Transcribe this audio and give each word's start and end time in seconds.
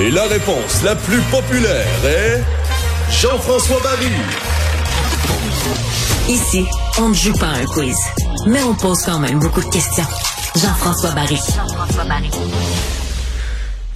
Et 0.00 0.10
la 0.10 0.24
réponse 0.24 0.82
la 0.82 0.96
plus 0.96 1.20
populaire 1.30 1.86
est 2.04 2.42
Jean-François 3.12 3.78
Barry. 3.80 4.10
Ici, 6.28 6.66
on 6.98 7.10
ne 7.10 7.14
joue 7.14 7.32
pas 7.34 7.46
à 7.46 7.58
un 7.58 7.66
quiz, 7.66 7.96
mais 8.46 8.60
on 8.64 8.74
pose 8.74 9.02
quand 9.06 9.20
même 9.20 9.38
beaucoup 9.38 9.60
de 9.60 9.70
questions. 9.70 10.06
Jean-François 10.56 11.12
Barry. 11.12 11.38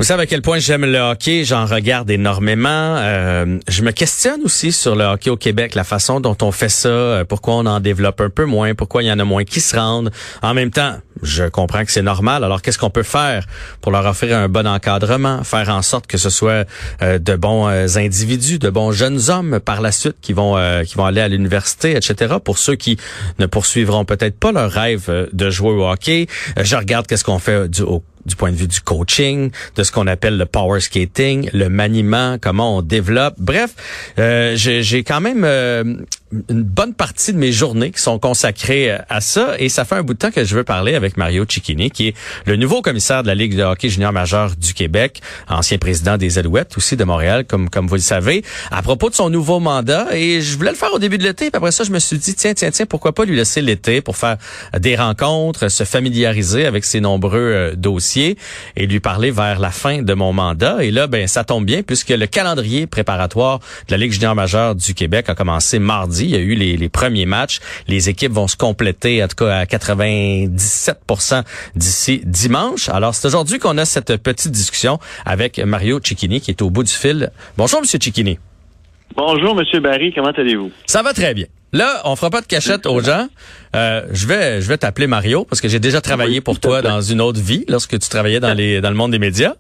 Vous 0.05 0.09
savez 0.09 0.25
à 0.25 0.27
quel 0.27 0.43
point 0.43 0.59
j'aime 0.59 0.85
le 0.85 0.99
hockey, 0.99 1.45
j'en 1.45 1.65
regarde 1.65 2.11
énormément. 2.11 2.69
Euh, 2.99 3.59
je 3.69 3.81
me 3.81 3.91
questionne 3.91 4.43
aussi 4.45 4.71
sur 4.71 4.97
le 4.97 5.05
hockey 5.05 5.31
au 5.31 5.39
Québec, 5.39 5.75
la 5.75 5.83
façon 5.83 6.21
dont 6.21 6.37
on 6.43 6.53
fait 6.53 6.69
ça, 6.69 6.91
euh, 6.91 7.25
pourquoi 7.25 7.55
on 7.55 7.65
en 7.65 7.81
développe 7.81 8.21
un 8.21 8.29
peu 8.29 8.45
moins, 8.45 8.75
pourquoi 8.75 9.03
il 9.03 9.07
y 9.07 9.11
en 9.11 9.19
a 9.19 9.25
moins 9.25 9.45
qui 9.45 9.63
se 9.63 9.75
rendent. 9.75 10.13
En 10.43 10.53
même 10.53 10.71
temps, 10.71 10.99
je 11.23 11.45
comprends 11.45 11.87
que 11.87 11.91
c'est 11.91 12.03
normal. 12.03 12.45
Alors 12.45 12.61
qu'est-ce 12.61 12.77
qu'on 12.77 12.91
peut 12.91 13.03
faire 13.03 13.47
pour 13.81 13.93
leur 13.93 14.05
offrir 14.05 14.37
un 14.37 14.47
bon 14.51 14.67
encadrement, 14.67 15.43
faire 15.43 15.71
en 15.71 15.81
sorte 15.81 16.07
que 16.07 16.19
ce 16.19 16.29
soit 16.29 16.69
euh, 17.01 17.19
de 17.19 17.35
bons 17.35 17.67
individus, 17.97 18.59
de 18.59 18.69
bons 18.69 18.93
jeunes 18.93 19.31
hommes 19.31 19.59
par 19.59 19.81
la 19.81 19.91
suite 19.91 20.17
qui 20.21 20.35
vont 20.35 20.59
qui 20.85 20.97
vont 20.97 21.07
aller 21.07 21.23
à 21.23 21.29
l'université, 21.29 21.97
etc. 21.97 22.35
Pour 22.45 22.59
ceux 22.59 22.75
qui 22.75 22.99
ne 23.39 23.47
poursuivront 23.47 24.05
peut-être 24.05 24.39
pas 24.39 24.53
leur 24.53 24.71
rêve 24.71 25.29
de 25.33 25.49
jouer 25.49 25.71
au 25.71 25.89
hockey, 25.89 26.27
je 26.61 26.77
regarde 26.77 27.07
qu'est-ce 27.07 27.25
qu'on 27.25 27.39
fait 27.39 27.71
du, 27.71 27.81
au 27.81 28.03
du 28.27 28.37
point 28.37 28.51
de 28.51 28.57
vue 28.57 28.69
du 28.69 28.81
coaching, 28.81 29.51
de 29.77 29.83
ce 29.83 29.93
qu'on 29.93 30.07
appelle 30.07 30.37
le 30.37 30.47
power 30.47 30.81
skating, 30.81 31.51
le 31.53 31.69
maniement, 31.69 32.39
comment 32.41 32.79
on 32.79 32.83
développe. 32.83 33.35
Bref, 33.39 33.75
euh, 34.19 34.55
j'ai 34.57 35.05
quand 35.05 35.21
même 35.21 35.45
euh, 35.45 35.85
une 36.49 36.63
bonne 36.63 36.95
partie 36.95 37.33
de 37.33 37.39
mes 37.39 37.53
journées 37.53 37.91
qui 37.91 38.01
sont 38.01 38.19
consacrées 38.19 38.93
euh, 38.93 38.99
à 39.09 39.21
ça 39.21 39.55
et 39.59 39.69
ça 39.69 39.85
fait 39.85 39.97
un 39.97 40.03
bout 40.03 40.15
de 40.15 40.19
temps 40.19 40.31
que 40.31 40.45
je 40.45 40.55
veux 40.55 40.65
parler 40.65 40.95
avec 40.95 41.17
Mario 41.17 41.45
Cicchini, 41.49 41.91
qui 41.91 42.09
est 42.09 42.15
le 42.47 42.57
nouveau 42.57 42.83
commissaire 42.83 43.23
de 43.23 43.29
la 43.29 43.35
Ligue 43.35 43.57
de 43.57 43.63
hockey 43.63 43.89
junior 43.89 44.13
majeur 44.13 44.57
du 44.57 44.75
Québec, 44.75 45.21
ancien 45.49 45.79
président 45.79 46.17
des 46.17 46.39
Alouettes 46.39 46.77
aussi 46.77 46.97
de 46.97 47.05
Montréal, 47.05 47.45
comme 47.45 47.71
comme 47.71 47.87
vous 47.87 47.95
le 47.95 48.01
savez, 48.01 48.43
à 48.71 48.83
propos 48.83 49.11
de 49.11 49.15
son 49.15 49.31
nouveau 49.31 49.61
mandat. 49.61 50.09
Et 50.13 50.41
je 50.41 50.57
voulais 50.57 50.71
le 50.71 50.77
faire 50.77 50.93
au 50.93 50.99
début 50.99 51.19
de 51.19 51.25
l'été, 51.25 51.51
puis 51.51 51.57
après 51.57 51.73
ça, 51.73 51.85
je 51.85 51.91
me 51.91 51.99
suis 51.99 52.19
dit, 52.19 52.35
tiens, 52.35 52.55
tiens, 52.55 52.71
tiens, 52.71 52.87
pourquoi 52.87 53.13
pas 53.13 53.25
lui 53.25 53.37
laisser 53.37 53.61
l'été 53.61 54.01
pour 54.01 54.17
faire 54.17 54.37
des 54.79 54.97
rencontres, 54.97 55.69
se 55.69 55.85
familiariser 55.85 56.67
avec 56.67 56.85
ses 56.85 57.01
nombreux 57.01 57.73
dossiers 57.77 58.37
et 58.77 58.87
lui 58.87 59.01
parler 59.01 59.31
vers 59.31 59.59
la 59.59 59.71
fin 59.71 60.03
de 60.03 60.15
mon 60.15 60.33
mandat. 60.33 60.85
Et 60.85 60.91
là, 60.91 61.07
ben 61.07 61.27
ça 61.27 61.45
tombe 61.45 61.65
bien 61.65 61.83
puisque 61.83 62.11
le 62.11 62.27
calendrier 62.27 62.87
préparatoire 62.87 63.59
de 63.89 63.93
la 63.93 63.99
Ligue 63.99 64.13
junior 64.13 64.35
majeure 64.35 64.75
du 64.75 64.95
Québec 64.95 65.29
a 65.29 65.35
commencé 65.35 65.79
mardi. 65.79 66.24
Il 66.25 66.31
y 66.31 66.37
a 66.37 66.39
eu 66.39 66.55
les, 66.55 66.89
premiers 66.89 67.27
matchs. 67.27 67.61
Les 67.89 68.09
équipes 68.09 68.33
vont 68.33 68.49
se 68.49 68.57
compléter, 68.57 69.23
en 69.23 69.29
tout 69.29 69.45
cas 69.45 69.59
à 69.59 69.65
97% 69.65 71.43
d'ici 71.75 72.23
dimanche. 72.25 72.89
Alors, 72.89 73.15
c'est 73.15 73.27
aujourd'hui 73.27 73.59
qu'on 73.59 73.79
a 73.79 73.85
cette 73.85 74.17
petite 74.17 74.53
discussion 74.53 74.99
avec 75.25 75.59
Mario 75.59 76.01
Cicchini 76.03 76.41
qui 76.41 76.51
est 76.51 76.63
au 76.63 76.71
bout 76.71 76.83
du 76.85 76.93
fil. 76.93 77.31
Bonjour, 77.57 77.81
Monsieur 77.81 77.99
Cicchini. 78.01 78.39
Bonjour, 79.17 79.55
Monsieur 79.55 79.81
Barry. 79.81 80.13
Comment 80.13 80.31
allez-vous? 80.31 80.71
Ça 80.87 81.03
va 81.03 81.13
très 81.13 81.35
bien. 81.35 81.47
Là, 81.73 82.03
on 82.05 82.15
fera 82.15 82.31
pas 82.31 82.41
de 82.41 82.47
cachette 82.47 82.87
aux 82.87 83.01
gens. 83.01 83.27
Euh, 83.75 84.03
je 84.13 84.27
vais, 84.29 84.61
je 84.61 84.69
vais 84.69 84.79
t'appeler 84.79 85.09
Mario 85.09 85.45
parce 85.45 85.61
que 85.61 85.69
j'ai 85.69 85.81
déjà 85.81 86.01
travaillé 86.01 86.41
pour 86.41 86.61
toi 86.61 86.83
dans 86.83 87.01
une 87.01 87.21
autre 87.21 87.41
vie 87.41 87.65
lorsque 87.69 87.99
tu 87.99 88.09
travaillais 88.09 88.39
dans 88.39 88.55
les 88.55 88.81
dans 88.81 88.91
le 88.91 88.97
monde 88.97 89.11
des 89.11 89.19
médias. 89.19 89.55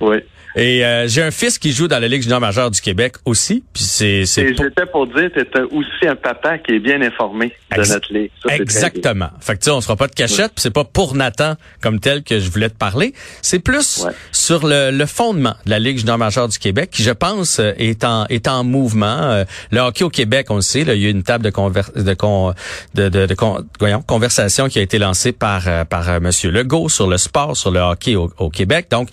Oui. 0.00 0.16
Et 0.56 0.82
euh, 0.86 1.06
j'ai 1.06 1.22
un 1.22 1.30
fils 1.30 1.58
qui 1.58 1.72
joue 1.72 1.86
dans 1.86 1.98
la 1.98 2.08
Ligue 2.08 2.22
junior 2.22 2.40
majeure 2.40 2.70
du 2.70 2.80
Québec 2.80 3.16
aussi. 3.26 3.62
Puis 3.74 3.84
c'est, 3.84 4.24
c'est 4.24 4.40
Et 4.40 4.54
j'étais 4.54 4.86
pour 4.90 5.06
dire, 5.06 5.28
tu 5.34 5.60
aussi 5.64 6.08
un 6.08 6.16
papa 6.16 6.56
qui 6.56 6.72
est 6.72 6.78
bien 6.78 7.02
informé 7.02 7.52
de 7.76 7.86
notre 7.86 8.10
ligue. 8.10 8.30
Exactement. 8.48 9.28
Fait 9.38 9.52
que 9.52 9.58
tu 9.58 9.64
sais, 9.66 9.70
on 9.70 9.82
sera 9.82 9.96
pas 9.96 10.06
de 10.06 10.14
cachette. 10.14 10.52
C'est 10.56 10.72
pas 10.72 10.84
pour 10.84 11.14
Nathan 11.14 11.56
comme 11.82 12.00
tel 12.00 12.22
que 12.22 12.38
je 12.38 12.50
voulais 12.50 12.70
te 12.70 12.76
parler. 12.76 13.12
C'est 13.42 13.58
plus 13.58 14.06
sur 14.32 14.66
le, 14.66 14.90
le, 14.90 15.04
fondement 15.04 15.54
de 15.66 15.70
la 15.70 15.78
Ligue 15.78 15.98
junior 15.98 16.16
majeure 16.16 16.48
du 16.48 16.58
Québec 16.58 16.88
qui, 16.90 17.02
je 17.02 17.10
pense, 17.10 17.60
euh, 17.60 17.72
est 17.76 18.02
en 18.02 18.24
est 18.28 18.48
en 18.48 18.64
mouvement. 18.64 19.18
Euh, 19.24 19.44
le 19.72 19.80
hockey 19.80 20.04
au 20.04 20.10
Québec, 20.10 20.46
on 20.48 20.56
le 20.56 20.62
sait, 20.62 20.84
là, 20.84 20.94
il 20.94 21.02
y 21.02 21.06
a 21.06 21.10
une 21.10 21.22
table 21.22 21.44
de 21.44 21.50
conver 21.50 21.82
de, 21.94 22.14
con, 22.14 22.54
de, 22.94 23.10
de, 23.10 23.26
de 23.26 23.36
voyons, 23.78 24.00
conversation 24.00 24.68
qui 24.68 24.78
a 24.78 24.82
été 24.82 24.98
lancée 24.98 25.32
par 25.32 25.86
par 25.86 26.18
Monsieur 26.22 26.50
Legault 26.50 26.88
sur 26.88 27.08
le 27.08 27.18
sport, 27.18 27.58
sur 27.58 27.70
le 27.70 27.80
hockey 27.80 28.16
au, 28.16 28.32
au 28.38 28.48
Québec. 28.48 28.86
Donc 28.90 29.10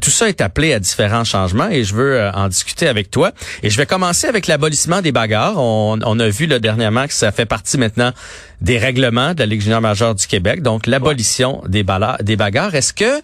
tout 0.00 0.10
ça 0.10 0.28
est 0.28 0.40
appelé 0.40 0.72
à 0.72 0.83
différents 0.84 1.24
changements 1.24 1.68
et 1.68 1.82
je 1.82 1.94
veux 1.94 2.20
euh, 2.20 2.30
en 2.32 2.48
discuter 2.48 2.86
avec 2.86 3.10
toi. 3.10 3.32
Et 3.62 3.70
je 3.70 3.76
vais 3.76 3.86
commencer 3.86 4.26
avec 4.26 4.46
l'abolissement 4.46 5.00
des 5.00 5.12
bagarres. 5.12 5.58
On, 5.58 5.98
on, 6.04 6.20
a 6.20 6.28
vu 6.28 6.46
le 6.46 6.60
dernièrement 6.60 7.06
que 7.06 7.12
ça 7.14 7.32
fait 7.32 7.46
partie 7.46 7.78
maintenant 7.78 8.12
des 8.60 8.78
règlements 8.78 9.34
de 9.34 9.40
la 9.40 9.46
Ligue 9.46 9.62
junior 9.62 9.80
majeure 9.80 10.14
du 10.14 10.26
Québec. 10.26 10.62
Donc 10.62 10.86
l'abolition 10.86 11.62
des, 11.66 11.84
des 12.22 12.36
bagarres. 12.36 12.74
Est-ce 12.74 12.92
que 12.92 13.22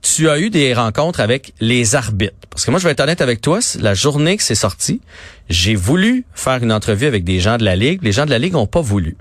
tu 0.00 0.28
as 0.28 0.38
eu 0.38 0.50
des 0.50 0.74
rencontres 0.74 1.20
avec 1.20 1.52
les 1.60 1.94
arbitres? 1.94 2.34
Parce 2.50 2.64
que 2.64 2.70
moi, 2.70 2.80
je 2.80 2.84
vais 2.84 2.92
être 2.92 3.00
honnête 3.00 3.20
avec 3.20 3.40
toi, 3.40 3.60
la 3.80 3.94
journée 3.94 4.36
que 4.36 4.42
c'est 4.42 4.54
sorti, 4.54 5.00
j'ai 5.48 5.74
voulu 5.74 6.24
faire 6.34 6.62
une 6.62 6.72
entrevue 6.72 7.06
avec 7.06 7.24
des 7.24 7.40
gens 7.40 7.56
de 7.56 7.64
la 7.64 7.76
Ligue. 7.76 8.00
Les 8.02 8.12
gens 8.12 8.26
de 8.26 8.30
la 8.30 8.38
Ligue 8.38 8.52
n'ont 8.54 8.66
pas 8.66 8.80
voulu. 8.80 9.16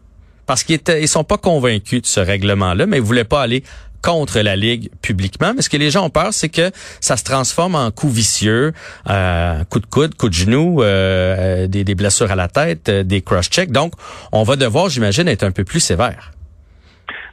Parce 0.46 0.64
qu'ils 0.64 0.76
étaient, 0.76 1.02
ils 1.02 1.08
sont 1.08 1.24
pas 1.24 1.38
convaincus 1.38 2.02
de 2.02 2.08
ce 2.08 2.20
règlement-là, 2.20 2.86
mais 2.86 2.98
ils 2.98 3.04
voulaient 3.04 3.24
pas 3.24 3.42
aller 3.42 3.64
contre 4.02 4.40
la 4.40 4.56
Ligue 4.56 4.90
publiquement. 5.02 5.54
Mais 5.56 5.62
ce 5.62 5.70
que 5.70 5.78
les 5.78 5.92
gens 5.92 6.06
ont 6.06 6.10
peur, 6.10 6.34
c'est 6.34 6.50
que 6.50 6.72
ça 7.00 7.18
se 7.18 7.24
transforme 7.24 7.76
en 7.76 7.92
coup 7.92 8.10
vicieux, 8.10 8.74
euh, 9.10 9.64
coup 9.66 9.80
de 9.80 9.86
coude, 9.86 10.16
coup 10.16 10.30
de 10.30 10.34
genou, 10.34 10.82
euh, 10.82 11.68
des, 11.68 11.84
des, 11.84 11.96
blessures 11.96 12.32
à 12.32 12.36
la 12.36 12.48
tête, 12.48 12.90
euh, 12.90 13.04
des 13.04 13.22
cross-checks. 13.22 13.72
Donc, 13.72 13.94
on 14.32 14.44
va 14.44 14.56
devoir, 14.56 14.90
j'imagine, 14.90 15.28
être 15.28 15.44
un 15.44 15.52
peu 15.52 15.64
plus 15.64 15.80
sévère. 15.80 16.32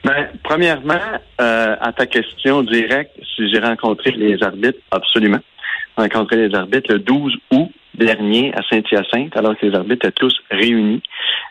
Ben, 0.04 0.28
premièrement, 0.44 1.00
euh, 1.40 1.76
à 1.80 1.92
ta 1.92 2.06
question 2.06 2.62
directe, 2.62 3.12
si 3.36 3.50
j'ai 3.50 3.58
rencontré 3.58 4.12
les 4.12 4.42
arbitres, 4.42 4.78
absolument. 4.90 5.40
Rencontré 5.96 6.48
les 6.48 6.54
arbitres 6.54 6.92
le 6.92 6.98
12 7.00 7.34
août 7.50 7.70
dernier 7.98 8.52
à 8.54 8.62
Saint-Hyacinthe, 8.62 9.36
alors 9.36 9.56
que 9.56 9.66
les 9.66 9.74
arbitres 9.74 10.06
étaient 10.06 10.12
tous 10.12 10.34
réunis. 10.50 11.02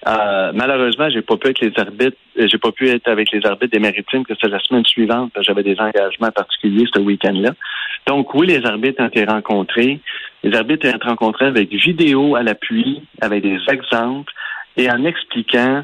Euh, 0.08 0.52
malheureusement, 0.54 1.10
j'ai 1.10 1.22
pas 1.22 1.38
pu 1.38 1.50
être 1.50 1.62
les 1.62 1.74
arbitres, 1.78 2.18
euh, 2.40 2.48
j'ai 2.50 2.58
pas 2.58 2.72
pu 2.72 2.90
être 2.90 3.08
avec 3.08 3.32
les 3.32 3.46
arbitres 3.46 3.74
des 3.74 3.80
maritimes 3.80 4.26
que 4.26 4.34
c'était 4.34 4.50
la 4.50 4.60
semaine 4.60 4.86
suivante, 4.86 5.32
parce 5.34 5.46
que 5.46 5.54
j'avais 5.54 5.64
des 5.64 5.80
engagements 5.80 6.32
particuliers 6.32 6.86
ce 6.94 7.00
week-end-là. 7.00 7.52
Donc 8.08 8.34
oui, 8.34 8.48
les 8.48 8.66
arbitres 8.66 9.04
ont 9.04 9.08
été 9.08 9.26
rencontrés. 9.26 10.00
Les 10.44 10.56
arbitres 10.56 10.88
ont 10.88 10.96
été 10.96 11.06
rencontrés 11.06 11.46
avec 11.46 11.70
vidéo 11.72 12.36
à 12.36 12.44
l'appui, 12.44 13.04
avec 13.22 13.44
des 13.44 13.60
exemples 13.70 14.32
et 14.78 14.90
en 14.90 15.04
expliquant 15.04 15.84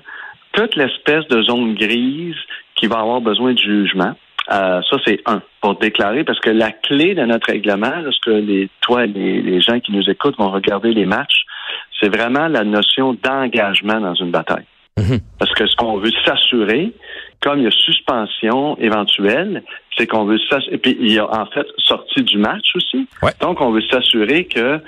toute 0.54 0.76
l'espèce 0.76 1.28
de 1.28 1.42
zone 1.42 1.74
grise 1.76 2.36
qui 2.76 2.88
va 2.88 3.00
avoir 3.00 3.22
besoin 3.22 3.54
de 3.54 3.58
jugement. 3.58 4.14
Euh, 4.52 4.82
ça, 4.90 4.98
c'est 5.06 5.22
un, 5.26 5.42
pour 5.62 5.76
déclarer, 5.76 6.24
parce 6.24 6.40
que 6.40 6.50
la 6.50 6.72
clé 6.72 7.16
de 7.16 7.24
notre 7.24 7.48
règlement, 7.48 7.96
lorsque 8.04 8.28
les, 8.28 8.70
toi 8.82 9.06
et 9.06 9.08
les, 9.08 9.62
gens 9.62 9.80
qui 9.80 9.94
nous 9.94 10.10
écoutent 10.10 10.38
vont 10.38 10.52
regarder 10.52 10.94
les 10.94 11.06
matchs, 11.06 11.46
c'est 12.00 12.14
vraiment 12.14 12.48
la 12.48 12.64
notion 12.64 13.14
d'engagement 13.14 14.00
dans 14.02 14.16
une 14.16 14.32
bataille. 14.32 14.66
Mhm. 14.98 15.20
Parce 15.40 15.54
que 15.54 15.66
ce 15.66 15.76
qu'on 15.76 15.98
veut 15.98 16.12
s'assurer, 16.26 16.92
comme 17.42 17.60
il 17.60 17.64
y 17.64 17.68
a 17.68 17.72
suspension 17.72 18.78
éventuelle, 18.78 19.64
c'est 19.98 20.08
qu'on 20.08 20.26
veut 20.26 20.40
s'assurer, 20.50 20.76
et 20.76 20.78
puis 20.78 20.98
il 21.00 21.14
y 21.14 21.20
a 21.20 21.26
en 21.26 21.46
fait 21.48 21.68
sorti 21.78 22.24
du 22.24 22.38
match 22.38 22.76
aussi. 22.76 23.08
Donc, 23.42 23.62
on 23.62 23.72
veut 23.72 23.84
s'assurer 23.90 24.46
que 24.46 24.82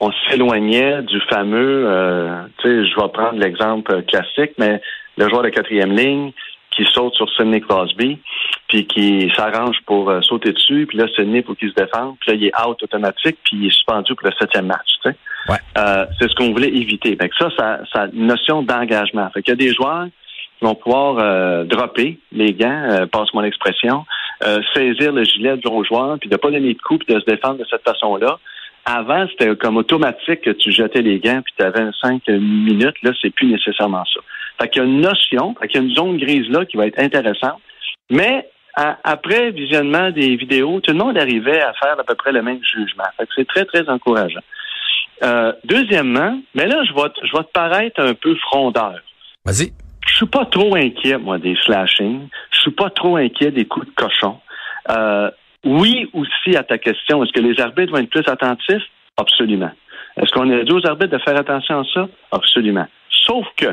on 0.00 0.10
s'éloignait 0.28 1.02
du 1.02 1.20
fameux, 1.30 1.84
euh, 1.86 2.44
tu 2.58 2.68
sais, 2.68 2.90
je 2.90 3.00
vais 3.00 3.08
prendre 3.08 3.38
l'exemple 3.38 4.02
classique, 4.02 4.52
mais 4.58 4.80
le 5.16 5.28
joueur 5.28 5.42
de 5.42 5.48
quatrième 5.48 5.92
ligne 5.92 6.32
qui 6.72 6.84
saute 6.92 7.14
sur 7.14 7.30
Sidney 7.30 7.60
Crosby, 7.60 8.18
puis 8.74 8.86
qui 8.88 9.32
s'arrange 9.36 9.76
pour 9.86 10.10
euh, 10.10 10.20
sauter 10.22 10.52
dessus, 10.52 10.86
puis 10.88 10.98
là, 10.98 11.06
Sidney, 11.14 11.44
faut 11.44 11.54
qu'il 11.54 11.68
se 11.70 11.74
défende, 11.74 12.16
puis 12.20 12.32
là, 12.32 12.36
il 12.36 12.44
est 12.46 12.60
out 12.60 12.82
automatique, 12.82 13.36
puis 13.44 13.56
il 13.56 13.66
est 13.68 13.70
suspendu 13.70 14.16
pour 14.16 14.26
le 14.26 14.34
septième 14.36 14.66
match, 14.66 14.88
tu 15.04 15.10
sais. 15.10 15.16
Euh, 15.78 16.06
c'est 16.18 16.28
ce 16.28 16.34
qu'on 16.34 16.50
voulait 16.50 16.74
éviter. 16.74 17.14
Fait 17.14 17.28
que 17.28 17.36
ça, 17.38 17.50
ça, 17.56 17.80
ça 17.92 18.08
notion 18.12 18.62
d'engagement. 18.62 19.30
Fait 19.30 19.42
qu'il 19.42 19.52
y 19.52 19.52
a 19.52 19.56
des 19.56 19.72
joueurs 19.72 20.06
qui 20.58 20.64
vont 20.64 20.74
pouvoir 20.74 21.18
euh, 21.18 21.62
dropper 21.64 22.18
les 22.32 22.52
gants, 22.52 23.06
passe 23.12 23.32
mon 23.32 23.44
expression, 23.44 24.04
saisir 24.74 25.12
le 25.12 25.22
gilet 25.22 25.56
de 25.56 25.62
l'autre 25.64 25.84
joueur, 25.84 26.18
puis 26.18 26.28
de 26.28 26.36
pas 26.36 26.50
donner 26.50 26.74
de 26.74 26.80
coup, 26.80 26.98
puis 26.98 27.14
de 27.14 27.20
se 27.20 27.26
défendre 27.26 27.58
de 27.58 27.64
cette 27.70 27.84
façon-là. 27.84 28.38
Avant, 28.86 29.26
c'était 29.28 29.54
comme 29.54 29.76
automatique 29.76 30.40
que 30.40 30.50
tu 30.50 30.72
jetais 30.72 31.00
les 31.00 31.20
gants 31.20 31.40
puis 31.42 31.54
tu 31.56 31.64
avais 31.64 31.88
cinq 32.02 32.26
minutes. 32.26 33.00
Là, 33.02 33.12
c'est 33.22 33.30
plus 33.30 33.46
nécessairement 33.46 34.04
ça. 34.12 34.20
Fait 34.60 34.68
qu'il 34.68 34.82
y 34.82 34.84
a 34.84 34.88
une 34.88 35.00
notion, 35.00 35.54
fait 35.60 35.68
qu'il 35.68 35.80
y 35.80 35.84
a 35.84 35.86
une 35.86 35.94
zone 35.94 36.18
grise 36.18 36.48
là 36.48 36.64
qui 36.64 36.76
va 36.76 36.86
être 36.86 36.98
intéressante. 36.98 37.60
Mais 38.10 38.46
après 38.76 39.50
visionnement 39.52 40.10
des 40.10 40.36
vidéos, 40.36 40.80
tout 40.80 40.92
le 40.92 40.98
monde 40.98 41.16
arrivait 41.16 41.62
à 41.62 41.72
faire 41.74 41.98
à 41.98 42.04
peu 42.04 42.14
près 42.14 42.32
le 42.32 42.42
même 42.42 42.60
jugement. 42.64 43.04
Fait 43.16 43.26
que 43.26 43.32
c'est 43.36 43.46
très, 43.46 43.64
très 43.64 43.88
encourageant. 43.88 44.40
Euh, 45.22 45.52
deuxièmement, 45.64 46.40
mais 46.54 46.66
là, 46.66 46.82
je 46.84 46.92
vais, 46.92 47.08
je 47.22 47.36
vais 47.36 47.44
te 47.44 47.52
paraître 47.52 48.00
un 48.00 48.14
peu 48.14 48.34
frondeur. 48.36 49.00
Vas-y. 49.44 49.72
Je 50.06 50.16
suis 50.16 50.26
pas 50.26 50.44
trop 50.44 50.74
inquiet, 50.74 51.18
moi, 51.18 51.38
des 51.38 51.56
slashings. 51.64 52.28
Je 52.50 52.60
suis 52.60 52.70
pas 52.72 52.90
trop 52.90 53.16
inquiet 53.16 53.50
des 53.50 53.64
coups 53.64 53.86
de 53.86 53.94
cochon. 53.94 54.38
Euh, 54.90 55.30
oui, 55.64 56.10
aussi 56.12 56.56
à 56.56 56.62
ta 56.62 56.78
question, 56.78 57.24
est-ce 57.24 57.32
que 57.32 57.40
les 57.40 57.58
arbitres 57.60 57.92
vont 57.92 57.98
être 57.98 58.10
plus 58.10 58.28
attentifs? 58.28 58.82
Absolument. 59.16 59.70
Est-ce 60.16 60.30
qu'on 60.32 60.50
a 60.50 60.62
dit 60.62 60.72
aux 60.72 60.86
arbitres 60.86 61.16
de 61.16 61.22
faire 61.22 61.38
attention 61.38 61.80
à 61.80 61.84
ça? 61.92 62.08
Absolument. 62.32 62.86
Sauf 63.08 63.46
que, 63.56 63.68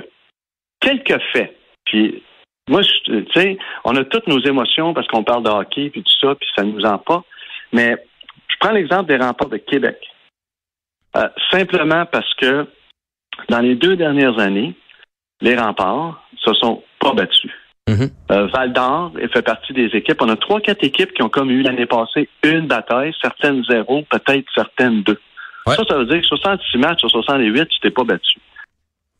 quelques 0.79 1.21
faits, 1.33 1.55
puis 1.85 2.23
Moi, 2.69 2.81
tu 3.05 3.25
sais, 3.33 3.57
on 3.83 3.95
a 3.95 4.03
toutes 4.03 4.27
nos 4.27 4.39
émotions 4.39 4.93
parce 4.93 5.07
qu'on 5.07 5.23
parle 5.23 5.43
de 5.43 5.49
hockey 5.49 5.89
puis 5.89 6.03
tout 6.03 6.27
ça, 6.27 6.35
puis 6.35 6.47
ça 6.55 6.63
nous 6.63 6.85
en 6.85 6.97
pas. 6.97 7.23
Mais 7.73 7.97
je 8.47 8.55
prends 8.59 8.71
l'exemple 8.71 9.09
des 9.09 9.17
remparts 9.17 9.49
de 9.49 9.57
Québec. 9.57 9.97
Euh, 11.17 11.27
simplement 11.51 12.05
parce 12.05 12.33
que 12.35 12.67
dans 13.49 13.59
les 13.59 13.75
deux 13.75 13.95
dernières 13.95 14.39
années, 14.39 14.75
les 15.41 15.55
remparts 15.55 16.23
se 16.37 16.53
sont 16.53 16.83
pas 16.99 17.13
battus. 17.13 17.51
Mhm. 17.89 18.09
Euh, 18.31 18.47
Val 18.47 18.71
d'Or 18.73 19.11
fait 19.33 19.41
partie 19.41 19.73
des 19.73 19.87
équipes. 19.87 20.21
On 20.21 20.29
a 20.29 20.35
trois, 20.35 20.61
quatre 20.61 20.83
équipes 20.83 21.13
qui 21.13 21.23
ont 21.23 21.29
comme 21.29 21.49
eu 21.49 21.61
l'année 21.61 21.87
passée 21.87 22.29
une 22.43 22.67
bataille, 22.67 23.13
certaines 23.21 23.63
zéro, 23.65 24.03
peut-être 24.03 24.45
certaines 24.53 25.01
deux. 25.01 25.19
Ouais. 25.65 25.75
Ça, 25.75 25.83
ça 25.87 25.97
veut 25.97 26.05
dire 26.05 26.21
que 26.21 26.27
66 26.27 26.77
matchs 26.77 26.99
sur 26.99 27.09
68, 27.09 27.67
tu 27.67 27.79
t'es 27.79 27.89
pas 27.89 28.03
battu. 28.03 28.39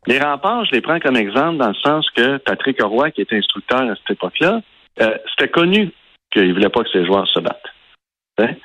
Les 0.08 0.20
remparts, 0.20 0.66
je 0.66 0.72
les 0.72 0.82
prends 0.82 1.00
comme 1.00 1.16
exemple 1.16 1.58
dans 1.58 1.70
le 1.70 1.76
sens 1.76 2.10
que 2.12 2.38
Patrick 2.38 2.82
Roy, 2.82 3.12
qui 3.12 3.22
était 3.22 3.38
instructeur 3.38 3.82
à 3.82 3.96
cette 3.96 4.12
époque-là, 4.12 4.62
euh, 5.00 5.18
c'était 5.30 5.52
connu 5.52 5.92
qu'il 6.32 6.48
ne 6.48 6.54
voulait 6.54 6.70
pas 6.70 6.84
que 6.84 6.90
ses 6.90 7.06
joueurs 7.06 7.28
se 7.28 7.40
battent. 7.40 7.70
Hein? 8.40 8.56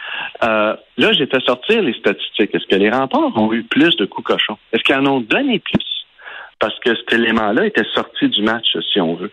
Euh, 0.43 0.77
là, 0.97 1.13
j'ai 1.13 1.27
fait 1.27 1.43
sortir 1.45 1.83
les 1.83 1.93
statistiques. 1.95 2.55
Est-ce 2.55 2.67
que 2.67 2.77
les 2.77 2.91
remparts 2.91 3.37
ont 3.37 3.53
eu 3.53 3.65
plus 3.65 3.97
de 3.97 4.07
coups 4.07 4.27
cochons? 4.27 4.57
Est-ce 4.73 4.83
qu'ils 4.83 4.97
en 4.97 5.07
ont 5.07 5.21
donné 5.21 5.59
plus? 5.59 6.07
Parce 6.59 6.79
que 6.81 6.95
cet 6.97 7.13
élément-là 7.13 7.67
était 7.67 7.85
sorti 7.95 8.29
du 8.29 8.43
match, 8.43 8.77
si 8.93 9.01
on 9.01 9.15
veut. 9.15 9.33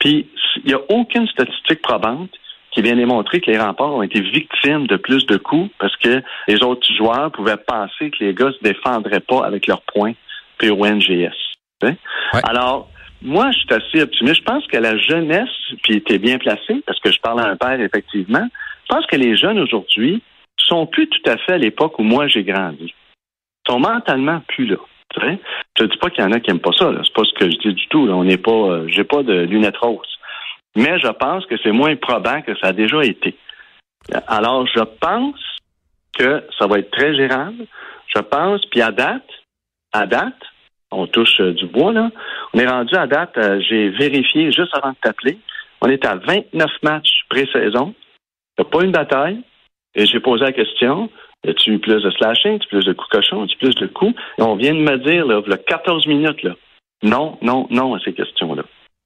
Puis, 0.00 0.28
il 0.56 0.66
n'y 0.66 0.74
a 0.74 0.80
aucune 0.88 1.28
statistique 1.28 1.82
probante 1.82 2.30
qui 2.72 2.82
vient 2.82 2.96
démontrer 2.96 3.40
que 3.40 3.50
les 3.50 3.58
remparts 3.58 3.94
ont 3.94 4.02
été 4.02 4.20
victimes 4.20 4.88
de 4.88 4.96
plus 4.96 5.24
de 5.26 5.36
coups 5.36 5.70
parce 5.78 5.96
que 5.96 6.20
les 6.48 6.62
autres 6.64 6.92
joueurs 6.92 7.30
pouvaient 7.30 7.56
penser 7.56 8.10
que 8.10 8.24
les 8.24 8.34
gars 8.34 8.50
se 8.50 8.62
défendraient 8.62 9.20
pas 9.20 9.44
avec 9.44 9.68
leurs 9.68 9.82
points 9.82 10.14
PONGS. 10.68 11.34
Ouais. 11.82 11.96
Alors, 12.44 12.88
moi, 13.22 13.50
je 13.52 13.58
suis 13.58 13.72
assez 13.72 14.02
optimiste. 14.02 14.36
Je 14.36 14.42
pense 14.44 14.66
que 14.66 14.76
la 14.76 14.96
jeunesse, 14.98 15.48
puis 15.82 16.02
tu 16.02 16.14
es 16.14 16.18
bien 16.18 16.38
placé, 16.38 16.82
parce 16.86 17.00
que 17.00 17.10
je 17.10 17.20
parle 17.20 17.40
à 17.40 17.46
un 17.46 17.56
père, 17.56 17.80
effectivement, 17.80 18.46
je 18.88 18.94
pense 18.94 19.06
que 19.06 19.16
les 19.16 19.36
jeunes 19.36 19.58
aujourd'hui 19.58 20.22
sont 20.58 20.86
plus 20.86 21.08
tout 21.08 21.30
à 21.30 21.36
fait 21.38 21.52
à 21.54 21.58
l'époque 21.58 21.98
où 21.98 22.02
moi 22.02 22.26
j'ai 22.28 22.44
grandi. 22.44 22.94
Ils 23.66 23.72
sont 23.72 23.80
mentalement 23.80 24.40
plus 24.48 24.66
là. 24.66 24.76
Je 25.16 25.82
ne 25.84 25.88
dis 25.88 25.96
pas 25.98 26.10
qu'il 26.10 26.24
y 26.24 26.26
en 26.26 26.32
a 26.32 26.40
qui 26.40 26.50
n'aiment 26.50 26.60
pas 26.60 26.72
ça. 26.76 26.90
là. 26.90 27.00
C'est 27.04 27.14
pas 27.14 27.24
ce 27.24 27.32
que 27.34 27.50
je 27.50 27.56
dis 27.58 27.74
du 27.74 27.86
tout. 27.88 28.06
Là. 28.06 28.14
On 28.14 28.24
n'est 28.24 28.36
pas. 28.38 28.50
euh, 28.50 28.88
j'ai 28.88 29.04
pas 29.04 29.22
de 29.22 29.42
lunettes 29.42 29.76
roses. 29.76 30.18
Mais 30.76 30.98
je 30.98 31.08
pense 31.08 31.46
que 31.46 31.54
c'est 31.62 31.70
moins 31.70 31.94
probant 31.96 32.42
que 32.42 32.56
ça 32.58 32.68
a 32.68 32.72
déjà 32.72 33.04
été. 33.04 33.36
Alors, 34.26 34.66
je 34.66 34.80
pense 35.00 35.40
que 36.18 36.44
ça 36.58 36.66
va 36.66 36.78
être 36.80 36.90
très 36.90 37.14
gérable. 37.14 37.66
Je 38.14 38.20
pense, 38.20 38.64
puis 38.66 38.82
à 38.82 38.90
date, 38.90 39.28
à 39.92 40.06
date, 40.06 40.34
on 40.98 41.06
touche 41.06 41.40
euh, 41.40 41.52
du 41.52 41.66
bois, 41.66 41.92
là. 41.92 42.10
On 42.52 42.58
est 42.58 42.66
rendu 42.66 42.94
à 42.94 43.06
date, 43.06 43.36
euh, 43.38 43.60
j'ai 43.68 43.90
vérifié 43.90 44.52
juste 44.52 44.74
avant 44.74 44.90
de 44.90 44.96
t'appeler, 45.02 45.38
on 45.80 45.88
est 45.88 46.04
à 46.04 46.16
29 46.16 46.70
matchs 46.82 47.24
pré-saison. 47.28 47.94
Il 48.56 48.62
n'y 48.62 48.68
a 48.68 48.70
pas 48.70 48.84
une 48.84 48.92
bataille. 48.92 49.40
Et 49.96 50.06
j'ai 50.06 50.20
posé 50.20 50.44
la 50.44 50.52
question, 50.52 51.08
as-tu 51.46 51.78
plus 51.78 52.02
de 52.02 52.10
slashing, 52.10 52.56
as-tu 52.56 52.68
plus 52.68 52.84
de 52.84 52.92
coups 52.92 53.10
cochons, 53.10 53.44
as-tu 53.44 53.56
plus 53.58 53.74
de 53.76 53.86
coups? 53.86 54.14
Et 54.38 54.42
on 54.42 54.56
vient 54.56 54.74
de 54.74 54.80
me 54.80 54.98
dire, 54.98 55.26
là, 55.26 55.40
là 55.46 55.56
14 55.56 56.06
minutes, 56.06 56.42
là, 56.42 56.54
non, 57.02 57.38
non, 57.42 57.68
non 57.70 57.94
à 57.94 58.00
ces 58.00 58.12
questions-là. 58.12 58.64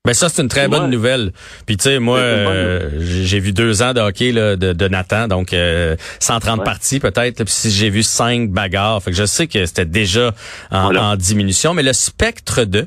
Ben 0.09 0.15
ça 0.15 0.31
c'est 0.31 0.41
une 0.41 0.49
très 0.49 0.69
bonne 0.69 0.85
Ouais. 0.85 0.89
nouvelle. 0.89 1.33
Puis 1.67 1.77
tu 1.77 1.83
sais 1.85 1.99
moi 1.99 2.19
euh, 2.19 2.89
j'ai 2.99 3.41
vu 3.41 3.53
deux 3.53 3.83
ans 3.83 3.93
de 3.93 4.01
hockey 4.01 4.33
là, 4.33 4.57
de, 4.57 4.73
de 4.73 4.89
Nathan 4.89 5.29
donc 5.29 5.53
euh, 5.53 5.97
130 6.21 6.61
Ouais. 6.61 6.65
parties 6.65 6.99
peut-être. 6.99 7.45
Puis 7.45 7.53
si 7.53 7.71
j'ai 7.71 7.91
vu 7.91 8.03
cinq 8.03 8.51
bagarres, 8.51 9.03
fait 9.03 9.11
que 9.11 9.17
je 9.19 9.27
sais 9.27 9.47
que 9.47 9.67
c'était 9.67 9.85
déjà 9.85 10.33
en, 10.71 10.85
Voilà. 10.85 11.03
en 11.05 11.17
diminution, 11.17 11.75
mais 11.75 11.83
le 11.83 11.93
spectre 11.93 12.65
de 12.65 12.87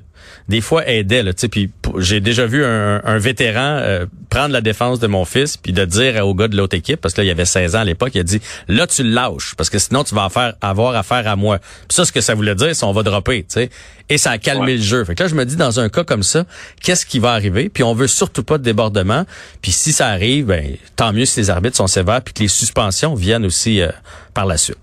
des 0.49 0.61
fois 0.61 0.87
aidait 0.87 1.23
là. 1.23 1.33
Tu 1.33 1.41
sais 1.41 1.47
puis 1.47 1.71
j'ai 1.97 2.19
déjà 2.19 2.45
vu 2.45 2.63
un, 2.63 3.01
un 3.03 3.17
vétéran 3.17 3.79
euh, 3.81 4.05
prendre 4.29 4.53
la 4.53 4.61
défense 4.61 4.99
de 4.99 5.07
mon 5.07 5.25
fils 5.25 5.57
puis 5.57 5.73
de 5.73 5.83
dire 5.85 6.25
au 6.25 6.33
gars 6.33 6.47
de 6.47 6.55
l'autre 6.57 6.75
équipe 6.75 6.99
parce 7.01 7.13
que 7.13 7.21
là 7.21 7.25
il 7.25 7.27
y 7.27 7.31
avait 7.31 7.45
16 7.45 7.75
ans 7.75 7.79
à 7.79 7.85
l'époque, 7.85 8.11
il 8.13 8.19
a 8.19 8.23
dit 8.23 8.41
là 8.67 8.87
tu 8.87 9.03
le 9.03 9.09
lâches 9.09 9.55
parce 9.55 9.69
que 9.69 9.79
sinon 9.79 10.03
tu 10.03 10.15
vas 10.15 10.29
faire 10.29 10.53
avoir 10.61 10.95
affaire 10.95 11.27
à 11.27 11.35
moi. 11.35 11.59
Puis 11.59 11.95
ça 11.95 12.05
ce 12.05 12.11
que 12.11 12.21
ça 12.21 12.33
voulait 12.35 12.55
dire 12.55 12.75
c'est 12.75 12.85
on 12.85 12.91
va 12.93 13.03
dropper, 13.03 13.41
tu 13.43 13.45
sais. 13.49 13.69
Et 14.09 14.17
ça 14.17 14.31
a 14.31 14.37
calmé 14.37 14.65
Ouais. 14.65 14.75
le 14.75 14.81
jeu. 14.81 15.05
Fait 15.05 15.15
que 15.15 15.23
là, 15.23 15.29
je 15.29 15.35
me 15.35 15.45
dis, 15.45 15.55
dans 15.55 15.79
un 15.79 15.87
cas 15.87 16.03
comme 16.03 16.21
ça, 16.23 16.43
qu'est-ce 16.83 17.05
qui 17.05 17.19
va 17.19 17.31
arriver? 17.31 17.69
Puis 17.69 17.81
on 17.81 17.93
veut 17.93 18.07
surtout 18.07 18.43
pas 18.43 18.57
de 18.57 18.63
débordement. 18.63 19.23
Puis 19.61 19.71
si 19.71 19.93
ça 19.93 20.07
arrive, 20.07 20.47
ben, 20.47 20.75
tant 20.97 21.13
mieux 21.13 21.23
si 21.23 21.39
les 21.39 21.49
arbitres 21.49 21.77
sont 21.77 21.87
sévères 21.87 22.21
puis 22.21 22.33
que 22.33 22.39
les 22.41 22.49
suspensions 22.49 23.15
viennent 23.15 23.45
aussi 23.45 23.79
euh, 23.81 23.87
par 24.33 24.45
la 24.45 24.57
suite. 24.57 24.77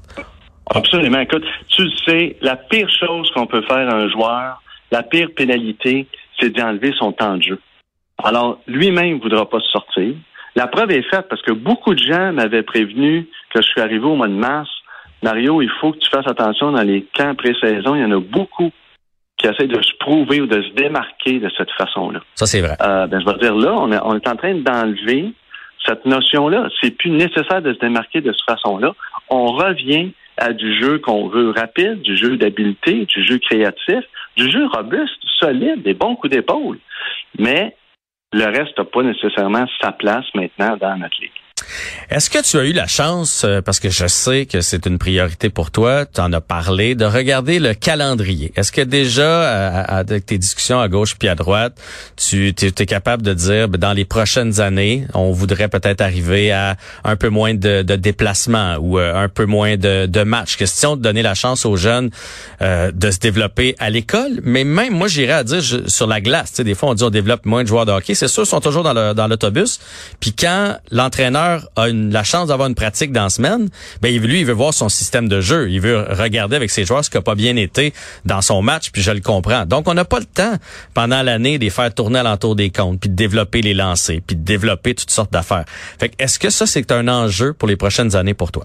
Absolument. 0.75 1.21
Écoute, 1.21 1.45
tu 1.69 1.85
sais, 2.07 2.37
la 2.41 2.57
pire 2.57 2.89
chose 2.99 3.31
qu'on 3.35 3.47
peut 3.47 3.63
faire 3.69 3.89
à 3.89 3.95
un 3.95 4.09
joueur, 4.11 4.63
la 4.91 5.03
pire 5.03 5.29
pénalité, 5.35 6.07
c'est 6.39 6.51
d'enlever 6.51 6.93
son 6.99 7.13
temps 7.13 7.37
de 7.37 7.43
jeu. 7.43 7.61
Alors, 8.23 8.61
lui-même 8.67 9.17
ne 9.17 9.21
voudra 9.21 9.49
pas 9.49 9.61
se 9.61 9.69
sortir. 9.71 10.15
La 10.57 10.67
preuve 10.67 10.91
est 10.91 11.09
faite 11.09 11.27
parce 11.29 11.43
que 11.43 11.53
beaucoup 11.53 11.95
de 11.95 12.03
gens 12.03 12.33
m'avaient 12.33 12.63
prévenu 12.63 13.29
que 13.51 13.63
je 13.63 13.67
suis 13.67 13.81
arrivé 13.81 14.05
au 14.05 14.17
mois 14.17 14.29
de 14.29 14.33
mars. 14.33 14.69
Mario, 15.23 15.63
il 15.63 15.71
faut 15.81 15.93
que 15.93 15.99
tu 15.99 16.11
fasses 16.11 16.27
attention 16.27 16.73
dans 16.73 16.83
les 16.83 17.07
camps 17.15 17.35
pré-saison. 17.35 17.95
Il 17.95 18.03
y 18.03 18.05
en 18.05 18.13
a 18.13 18.21
beaucoup 18.21 18.71
qui 19.37 19.47
essaient 19.47 19.69
de 19.69 19.81
se 19.81 19.93
prouver 20.01 20.41
ou 20.41 20.47
de 20.47 20.61
se 20.61 20.71
démarquer 20.75 21.39
de 21.39 21.49
cette 21.57 21.71
façon-là. 21.73 22.21
Ça, 22.35 22.47
c'est 22.47 22.61
vrai. 22.61 22.77
Euh, 22.81 23.07
ben, 23.07 23.21
je 23.21 23.25
vais 23.25 23.39
dire 23.39 23.55
là, 23.55 23.75
on 23.77 23.93
est, 23.93 24.01
on 24.03 24.17
est 24.17 24.29
en 24.29 24.37
train 24.37 24.55
d'enlever 24.55 25.33
cette 25.87 26.05
notion-là. 26.05 26.69
C'est 26.81 26.91
plus 26.91 27.11
nécessaire 27.11 27.63
de 27.63 27.73
se 27.73 27.79
démarquer 27.79 28.21
de 28.21 28.33
cette 28.33 28.57
façon-là. 28.57 28.95
On 29.31 29.47
revient 29.47 30.11
à 30.37 30.53
du 30.53 30.81
jeu 30.81 30.99
qu'on 30.99 31.29
veut 31.29 31.51
rapide, 31.51 32.01
du 32.03 32.17
jeu 32.17 32.37
d'habileté, 32.37 33.07
du 33.07 33.25
jeu 33.25 33.39
créatif, 33.39 34.05
du 34.39 34.51
jeu 34.51 34.67
robuste, 34.67 35.21
solide, 35.41 35.83
des 35.83 35.95
bons 35.95 36.15
coups 36.17 36.33
d'épaule. 36.33 36.79
Mais 37.39 37.77
le 38.33 38.45
reste 38.45 38.79
n'a 38.79 38.85
pas 38.85 39.03
nécessairement 39.03 39.67
sa 39.81 39.93
place 39.93 40.27
maintenant 40.35 40.77
dans 40.77 40.97
notre 40.97 41.21
ligue. 41.21 41.31
Est-ce 42.11 42.31
que 42.31 42.43
tu 42.43 42.59
as 42.59 42.65
eu 42.65 42.73
la 42.73 42.87
chance, 42.87 43.43
euh, 43.45 43.61
parce 43.61 43.81
que 43.81 43.91
je 43.91 44.07
sais 44.07 44.47
que 44.47 44.61
c'est 44.61 44.87
une 44.87 44.99
priorité 44.99 45.51
pour 45.51 45.71
toi, 45.71 46.07
tu 46.07 46.21
en 46.21 46.33
as 46.33 46.41
parlé, 46.41 46.95
de 46.95 47.05
regarder 47.05 47.59
le 47.59 47.75
calendrier? 47.75 48.53
Est-ce 48.57 48.73
que 48.73 48.81
déjà, 48.81 49.23
euh, 49.23 49.85
avec 49.87 50.27
tes 50.27 50.39
discussions 50.39 50.81
à 50.81 50.89
gauche 50.89 51.17
puis 51.19 51.29
à 51.29 51.35
droite, 51.35 51.79
tu 52.17 52.49
es, 52.49 52.87
capable 52.87 53.23
de 53.23 53.35
dire, 53.35 53.69
ben, 53.69 53.79
dans 53.79 53.93
les 53.93 54.05
prochaines 54.05 54.61
années, 54.61 55.07
on 55.15 55.33
voudrait 55.33 55.69
peut-être 55.69 56.01
arriver 56.01 56.51
à 56.53 56.77
un 57.05 57.17
peu 57.17 57.29
moins 57.29 57.55
de, 57.55 57.83
de 57.83 57.97
déplacements 57.97 58.77
ou 58.77 58.99
euh, 58.99 59.15
un 59.15 59.29
peu 59.29 59.45
moins 59.45 59.77
de, 59.77 60.07
de 60.07 60.23
matchs? 60.23 60.57
Question 60.57 60.97
de 60.97 61.03
donner 61.03 61.23
la 61.23 61.35
chance 61.35 61.67
aux 61.67 61.77
jeunes 61.77 62.11
de 62.61 63.11
se 63.11 63.19
développer 63.19 63.75
à 63.79 63.91
l'école, 63.91 64.41
mais 64.43 64.65
même, 64.65 64.95
moi, 64.95 65.09
j'irais 65.09 65.33
à 65.33 65.45
dire 65.45 65.63
sur 65.87 66.07
la 66.07 66.21
glace. 66.21 66.55
Des 66.55 66.75
fois, 66.75 66.91
on 66.91 66.95
dit 66.95 67.05
on 67.05 67.11
développe 67.11 67.47
moins 67.47 67.63
de 67.63 67.69
joueurs 67.69 67.87
de 67.87 67.93
hockey. 67.93 68.15
C'est 68.15 68.29
sûr, 68.29 68.45
ils 68.45 68.47
sont 68.47 68.61
toujours 68.61 68.83
dans 68.83 69.27
l'autobus. 69.29 69.81
Puis 70.21 70.33
quand 70.33 70.77
l'entraîneur 70.91 71.58
a 71.77 71.89
une, 71.89 72.13
la 72.13 72.25
chance 72.25 72.49
d'avoir 72.49 72.69
une 72.69 72.75
pratique 72.75 73.13
dans 73.13 73.25
la 73.25 73.29
semaine, 73.29 73.69
ben 74.03 74.17
lui, 74.21 74.41
il 74.41 74.47
veut 74.47 74.53
voir 74.53 74.75
son 74.75 74.89
système 74.89 75.29
de 75.29 75.41
jeu. 75.41 75.71
Il 75.71 75.81
veut 75.81 76.05
regarder 76.11 76.57
avec 76.57 76.71
ses 76.71 76.85
joueurs 76.85 77.05
ce 77.05 77.11
qui 77.11 77.17
n'a 77.17 77.23
pas 77.23 77.35
bien 77.35 77.57
été 77.57 77.93
dans 78.25 78.41
son 78.41 78.63
match, 78.63 78.91
puis 78.91 79.03
je 79.03 79.11
le 79.11 79.21
comprends. 79.21 79.67
Donc, 79.67 79.89
on 79.89 79.95
n'a 79.95 80.05
pas 80.05 80.19
le 80.19 80.27
temps 80.27 80.57
pendant 80.95 81.23
l'année 81.23 81.59
de 81.59 81.65
les 81.65 81.71
faire 81.71 81.93
tourner 81.95 82.19
alentour 82.19 82.57
des 82.57 82.71
comptes, 82.71 83.01
puis 83.01 83.11
de 83.11 83.17
développer 83.17 83.63
les 83.63 83.75
lancers, 83.75 84.21
puis 84.27 84.37
de 84.37 84.45
développer 84.45 84.95
toutes 84.95 85.11
sortes 85.11 85.33
d'affaires. 85.33 85.65
Fait 85.69 86.13
est-ce 86.19 86.39
que 86.39 86.51
ça, 86.51 86.67
c'est 86.67 86.93
un 86.93 87.09
enjeu 87.09 87.53
pour 87.53 87.69
les 87.69 87.77
prochaines 87.77 88.17
années 88.17 88.35
pour 88.35 88.53
toi? 88.53 88.65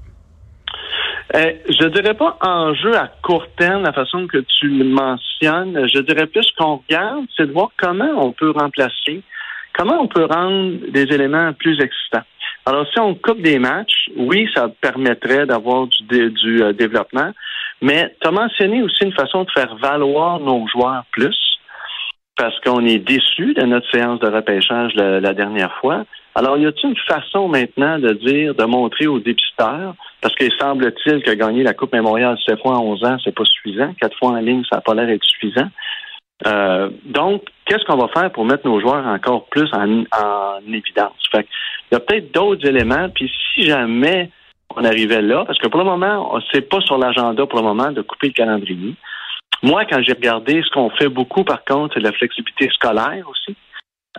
Euh, 1.35 1.51
je 1.67 1.87
dirais 1.87 2.13
pas 2.13 2.37
enjeu 2.41 2.95
à 2.95 3.09
court 3.23 3.47
terme, 3.57 3.83
la 3.83 3.93
façon 3.93 4.27
que 4.27 4.37
tu 4.59 4.67
le 4.67 4.85
mentionnes. 4.85 5.87
Je 5.91 5.99
dirais 6.01 6.27
plus 6.27 6.47
qu'on 6.57 6.77
regarde, 6.77 7.25
c'est 7.35 7.47
de 7.47 7.51
voir 7.51 7.69
comment 7.77 8.11
on 8.17 8.33
peut 8.33 8.51
remplacer, 8.51 9.23
comment 9.75 9.99
on 9.99 10.07
peut 10.07 10.25
rendre 10.25 10.91
des 10.91 11.03
éléments 11.03 11.51
plus 11.53 11.79
excitants. 11.81 12.25
Alors, 12.65 12.87
si 12.93 12.99
on 12.99 13.13
coupe 13.15 13.41
des 13.41 13.59
matchs, 13.59 14.09
oui, 14.15 14.47
ça 14.55 14.69
permettrait 14.81 15.45
d'avoir 15.45 15.87
du, 15.87 16.31
du 16.31 16.63
euh, 16.63 16.71
développement, 16.71 17.31
mais 17.81 18.15
tu 18.21 18.27
as 18.27 18.31
mentionné 18.31 18.81
aussi 18.81 19.03
une 19.03 19.13
façon 19.13 19.43
de 19.43 19.51
faire 19.51 19.75
valoir 19.75 20.39
nos 20.39 20.65
joueurs 20.67 21.03
plus, 21.11 21.37
parce 22.37 22.57
qu'on 22.61 22.85
est 22.85 22.99
déçu 22.99 23.53
de 23.53 23.63
notre 23.63 23.89
séance 23.91 24.19
de 24.21 24.27
repêchage 24.27 24.93
la, 24.95 25.19
la 25.19 25.33
dernière 25.33 25.73
fois. 25.81 26.05
Alors, 26.35 26.57
y 26.57 26.65
a-t-il 26.65 26.91
une 26.91 26.97
façon 27.07 27.47
maintenant 27.47 27.99
de 27.99 28.13
dire, 28.13 28.55
de 28.55 28.63
montrer 28.63 29.07
aux 29.07 29.19
dépisteurs, 29.19 29.93
parce 30.21 30.33
qu'il 30.35 30.51
semble-t-il 30.57 31.21
que 31.21 31.31
gagner 31.31 31.63
la 31.63 31.73
Coupe 31.73 31.93
Mémoriale 31.93 32.37
sept 32.45 32.59
fois 32.61 32.77
en 32.77 32.85
11 32.85 33.03
ans, 33.03 33.17
c'est 33.23 33.35
pas 33.35 33.45
suffisant. 33.45 33.93
Quatre 33.99 34.17
fois 34.17 34.31
en 34.31 34.37
ligne, 34.37 34.63
ça 34.69 34.77
n'a 34.77 34.81
pas 34.81 34.95
l'air 34.95 35.05
d'être 35.05 35.23
suffisant. 35.23 35.69
Euh, 36.45 36.89
donc, 37.05 37.43
qu'est-ce 37.65 37.85
qu'on 37.85 37.97
va 37.97 38.07
faire 38.09 38.31
pour 38.31 38.45
mettre 38.45 38.67
nos 38.67 38.79
joueurs 38.79 39.05
encore 39.05 39.45
plus 39.47 39.69
en, 39.73 40.03
en 40.11 40.59
évidence? 40.67 41.13
Fait 41.31 41.47
il 41.91 41.95
y 41.95 41.97
a 41.97 41.99
peut-être 41.99 42.33
d'autres 42.33 42.67
éléments, 42.67 43.09
puis 43.09 43.31
si 43.53 43.63
jamais 43.63 44.29
on 44.75 44.83
arrivait 44.83 45.21
là, 45.21 45.45
parce 45.45 45.59
que 45.59 45.67
pour 45.67 45.79
le 45.79 45.85
moment, 45.85 46.39
c'est 46.51 46.67
pas 46.67 46.81
sur 46.81 46.97
l'agenda 46.97 47.45
pour 47.45 47.59
le 47.59 47.65
moment 47.65 47.91
de 47.91 48.01
couper 48.01 48.27
le 48.27 48.33
calendrier. 48.33 48.95
Moi, 49.61 49.85
quand 49.85 50.01
j'ai 50.01 50.13
regardé, 50.13 50.61
ce 50.63 50.69
qu'on 50.71 50.89
fait 50.89 51.07
beaucoup, 51.07 51.43
par 51.43 51.63
contre, 51.63 51.93
c'est 51.93 51.99
de 51.99 52.05
la 52.05 52.11
flexibilité 52.11 52.69
scolaire 52.73 53.25
aussi. 53.29 53.55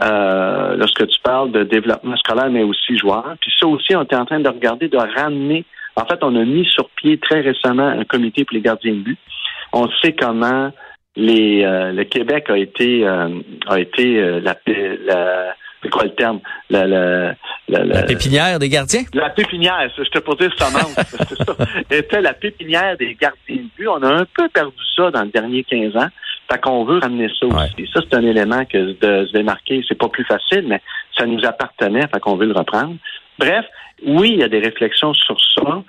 Euh, 0.02 0.76
lorsque 0.76 1.06
tu 1.06 1.20
parles 1.22 1.52
de 1.52 1.62
développement 1.62 2.16
scolaire, 2.16 2.50
mais 2.50 2.64
aussi 2.64 2.98
joueur. 2.98 3.34
Puis 3.40 3.52
ça 3.60 3.66
aussi, 3.66 3.94
on 3.94 4.02
était 4.02 4.16
en 4.16 4.24
train 4.24 4.40
de 4.40 4.48
regarder, 4.48 4.88
de 4.88 4.96
ramener. 4.96 5.64
En 5.96 6.04
fait, 6.04 6.18
on 6.22 6.34
a 6.34 6.44
mis 6.44 6.64
sur 6.66 6.88
pied 6.90 7.18
très 7.18 7.40
récemment 7.42 7.86
un 7.86 8.04
comité 8.04 8.44
pour 8.44 8.54
les 8.54 8.60
gardiens 8.60 8.94
de 8.94 8.98
but. 8.98 9.18
On 9.72 9.88
sait 10.02 10.12
comment 10.12 10.72
les, 11.16 11.62
le 11.62 12.04
Québec 12.04 12.47
a 12.49 12.59
été 12.59 13.06
a 13.06 13.78
été 13.78 14.40
la, 14.40 14.56
la 15.06 15.54
c'est 15.85 15.90
quoi 15.90 16.04
le 16.04 16.14
terme? 16.14 16.40
La, 16.71 16.87
la, 16.87 17.35
la, 17.68 18.02
pépinière 18.02 18.59
des 18.59 18.68
gardiens? 18.68 19.02
La 19.12 19.30
pépinière, 19.30 19.90
je 19.97 20.02
te 20.09 20.18
posais 20.18 20.49
ça, 20.56 20.68
ça. 20.71 21.56
était 21.90 22.23
la 22.23 22.33
pépinière 22.33 22.97
des 22.97 23.14
gardiens 23.14 23.56
de 23.56 23.68
but. 23.76 23.88
On 23.88 24.02
a 24.02 24.09
un 24.09 24.25
peu 24.25 24.49
perdu 24.49 24.83
ça 24.97 25.11
dans 25.11 25.23
les 25.23 25.30
derniers 25.30 25.64
15 25.64 25.97
ans. 25.97 26.09
Fait 26.50 26.61
qu'on 26.61 26.85
veut 26.85 26.99
ramener 26.99 27.28
ça 27.38 27.47
aussi. 27.47 27.88
Ça, 27.92 28.00
c'est 28.02 28.16
un 28.16 28.25
élément 28.25 28.64
que 28.64 28.78
de 28.78 29.26
se 29.26 29.33
démarquer, 29.33 29.83
c'est 29.87 29.99
pas 29.99 30.09
plus 30.09 30.25
facile, 30.25 30.64
mais 30.66 30.80
ça 31.16 31.26
nous 31.26 31.44
appartenait, 31.44 32.06
fait 32.12 32.21
qu'on 32.21 32.37
veut 32.37 32.47
le 32.47 32.52
reprendre. 32.52 32.97
Bref, 33.38 33.64
oui, 34.06 34.33
il 34.35 34.40
y 34.40 34.42
a 34.42 34.49
des 34.49 34.61
réflexions 34.61 35.14
sur 35.14 35.38
ça. 35.54 35.83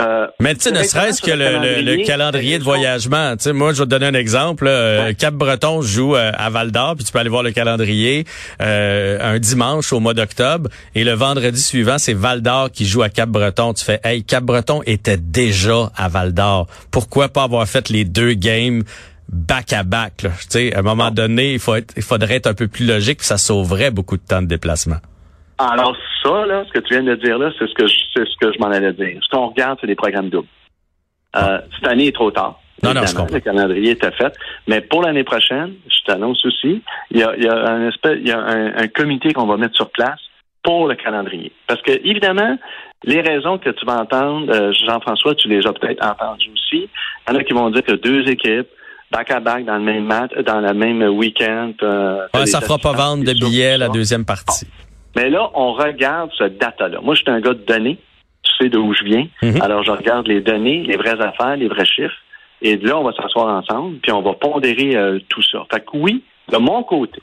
Euh, 0.00 0.26
mais 0.40 0.54
tu 0.54 0.60
sais, 0.60 0.70
ne 0.70 0.82
serait-ce 0.82 1.20
que 1.20 1.30
le, 1.30 2.04
calendrier, 2.04 2.58
de 2.58 2.64
voyagement. 2.64 3.36
Tu 3.36 3.44
sais, 3.44 3.52
moi, 3.52 3.72
je 3.72 3.78
vais 3.78 3.84
te 3.84 3.90
donner 3.90 4.06
un 4.06 4.14
exemple. 4.14 4.66
Euh, 4.68 5.12
Cap-Breton 5.12 5.82
joue 5.82 6.14
euh, 6.14 6.30
à 6.36 6.50
Val-d'Or, 6.50 6.96
puis 6.96 7.04
tu 7.04 7.12
peux 7.12 7.18
aller 7.18 7.28
voir 7.28 7.42
le 7.42 7.50
calendrier 7.50 8.24
un 8.60 9.38
dimanche 9.38 9.92
au 9.92 10.00
mois 10.00 10.14
d'octobre, 10.14 10.70
et 10.94 11.04
le 11.04 11.12
vendredi 11.12 11.60
suivant, 11.60 11.98
c'est 11.98 12.14
Val-d'Or 12.14 12.70
qui 12.70 12.86
joue 12.86 13.02
à 13.02 13.08
Cap-Breton. 13.08 13.74
Tu 13.74 13.84
fais, 13.84 14.00
hey, 14.04 14.22
Cap-Breton 14.22 14.82
était 14.86 15.16
déjà 15.16 15.90
à 15.96 16.08
Val-d'Or. 16.08 16.66
Pourquoi 16.90 17.28
pas 17.28 17.42
avoir 17.42 17.66
fait 17.66 17.88
les 17.88 18.04
deux 18.04 18.34
games 18.34 18.82
back 19.28 19.72
à 19.72 19.82
back. 19.82 20.12
Tu 20.16 20.28
sais, 20.48 20.74
à 20.74 20.78
un 20.78 20.82
moment 20.82 21.10
donné, 21.10 21.52
il, 21.52 21.58
faut 21.58 21.76
il 21.96 22.02
faudrait 22.02 22.36
être 22.36 22.46
un 22.46 22.54
peu 22.54 22.68
plus 22.68 22.86
logique, 22.86 23.18
puis 23.18 23.26
ça 23.26 23.38
sauverait 23.38 23.90
beaucoup 23.90 24.16
de 24.16 24.22
temps 24.22 24.42
de 24.42 24.46
déplacement. 24.46 24.98
Alors 25.58 25.96
ça, 26.22 26.46
là, 26.46 26.64
ce 26.66 26.72
que 26.72 26.78
tu 26.80 26.94
viens 26.94 27.02
de 27.02 27.14
dire 27.14 27.38
là, 27.38 27.50
c'est 27.58 27.66
ce 27.66 27.74
que 27.74 27.86
je, 27.86 27.94
ce 28.14 28.36
que 28.40 28.52
je 28.52 28.58
m'en 28.58 28.70
allais 28.70 28.92
dire. 28.92 29.18
Ce 29.22 29.28
qu'on 29.28 29.48
regarde, 29.48 29.78
c'est 29.80 29.86
des 29.86 29.94
programmes 29.94 30.30
doubles. 30.30 30.48
Euh, 31.36 31.60
cette 31.74 31.88
année 31.88 32.08
est 32.08 32.14
trop 32.14 32.30
tard. 32.30 32.60
Non, 32.82 32.94
non, 32.94 33.04
je 33.04 33.14
comprends. 33.14 33.34
Le 33.34 33.40
calendrier 33.40 33.90
était 33.90 34.12
fait. 34.12 34.32
Mais 34.66 34.80
pour 34.80 35.02
l'année 35.02 35.24
prochaine, 35.24 35.74
je 35.88 36.04
t'annonce 36.06 36.44
aussi, 36.46 36.82
il 37.10 37.18
y 37.18 37.22
a, 37.22 37.34
il 37.36 37.44
y 37.44 37.48
a 37.48 37.54
un 37.54 37.88
espèce, 37.88 38.18
il 38.20 38.28
y 38.28 38.32
a 38.32 38.38
un, 38.38 38.88
comité 38.88 39.32
qu'on 39.32 39.46
va 39.46 39.56
mettre 39.56 39.74
sur 39.74 39.90
place 39.90 40.20
pour 40.62 40.86
le 40.86 40.94
calendrier. 40.94 41.52
Parce 41.66 41.82
que, 41.82 41.90
évidemment, 41.90 42.56
les 43.04 43.20
raisons 43.20 43.58
que 43.58 43.70
tu 43.70 43.84
vas 43.84 44.00
entendre, 44.00 44.52
euh, 44.52 44.72
Jean-François, 44.86 45.34
tu 45.34 45.48
les 45.48 45.66
as 45.66 45.72
peut-être 45.72 46.04
entendues 46.04 46.50
aussi. 46.52 46.88
Il 47.28 47.32
y 47.32 47.36
en 47.36 47.38
a 47.38 47.44
qui 47.44 47.52
vont 47.52 47.70
dire 47.70 47.82
que 47.82 47.94
deux 47.94 48.28
équipes, 48.28 48.68
back 49.10 49.30
à 49.30 49.40
back 49.40 49.64
dans 49.64 49.76
le 49.76 49.84
même 49.84 50.04
match, 50.04 50.32
dans 50.46 50.60
le 50.60 50.72
même 50.74 51.02
week-end. 51.02 51.72
Euh, 51.82 52.26
ça 52.44 52.60
fera 52.60 52.78
pas 52.78 52.92
vendre 52.92 53.24
de 53.24 53.32
billets 53.32 53.76
la 53.76 53.88
deuxième 53.88 54.24
partie. 54.24 54.66
Mais 55.16 55.30
là, 55.30 55.50
on 55.54 55.72
regarde 55.72 56.30
ce 56.36 56.44
data-là. 56.44 57.00
Moi, 57.02 57.14
je 57.14 57.22
suis 57.22 57.30
un 57.30 57.40
gars 57.40 57.54
de 57.54 57.64
données. 57.64 57.98
Tu 58.42 58.52
sais 58.58 58.68
d'où 58.68 58.92
je 58.94 59.04
viens. 59.04 59.26
Mhm. 59.42 59.60
Alors, 59.62 59.82
je 59.82 59.90
regarde 59.90 60.26
les 60.26 60.40
données, 60.40 60.84
les 60.84 60.96
vraies 60.96 61.20
affaires, 61.20 61.56
les 61.56 61.68
vrais 61.68 61.84
chiffres. 61.84 62.16
Et 62.62 62.76
là, 62.76 62.98
on 62.98 63.04
va 63.04 63.12
s'asseoir 63.12 63.46
ensemble, 63.46 63.98
puis 63.98 64.12
on 64.12 64.22
va 64.22 64.32
pondérer 64.34 64.96
euh, 64.96 65.18
tout 65.28 65.42
ça. 65.42 65.64
Fait 65.72 65.80
que 65.80 65.90
oui, 65.96 66.24
de 66.50 66.56
mon 66.56 66.82
côté, 66.82 67.20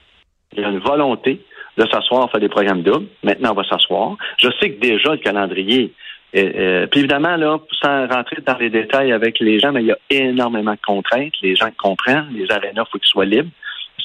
il 0.56 0.62
y 0.62 0.66
a 0.66 0.70
une 0.70 0.80
volonté 0.80 1.42
de 1.78 1.86
s'asseoir, 1.88 2.32
faire 2.32 2.40
des 2.40 2.48
programmes 2.48 2.84
doubles. 2.84 3.08
Maintenant, 3.24 3.52
on 3.52 3.56
va 3.56 3.64
s'asseoir. 3.66 4.16
Je 4.38 4.50
sais 4.60 4.72
que 4.72 4.80
déjà, 4.80 5.12
le 5.12 5.18
calendrier 5.18 5.94
euh, 6.36 6.88
puis 6.88 7.00
évidemment, 7.00 7.38
là, 7.38 7.60
sans 7.82 8.08
rentrer 8.08 8.38
dans 8.46 8.58
les 8.58 8.70
détails 8.70 9.12
avec 9.14 9.40
les 9.40 9.60
gens, 9.60 9.72
mais 9.72 9.84
il 9.84 9.88
y 9.88 9.92
a 9.92 9.98
énormément 10.10 10.74
de 10.74 10.80
contraintes. 10.86 11.34
Les 11.42 11.56
gens 11.56 11.70
comprennent. 11.78 12.28
Les 12.34 12.52
arénas, 12.52 12.84
il 12.88 12.92
faut 12.92 12.98
qu'ils 12.98 13.08
soient 13.08 13.26
libres 13.26 13.50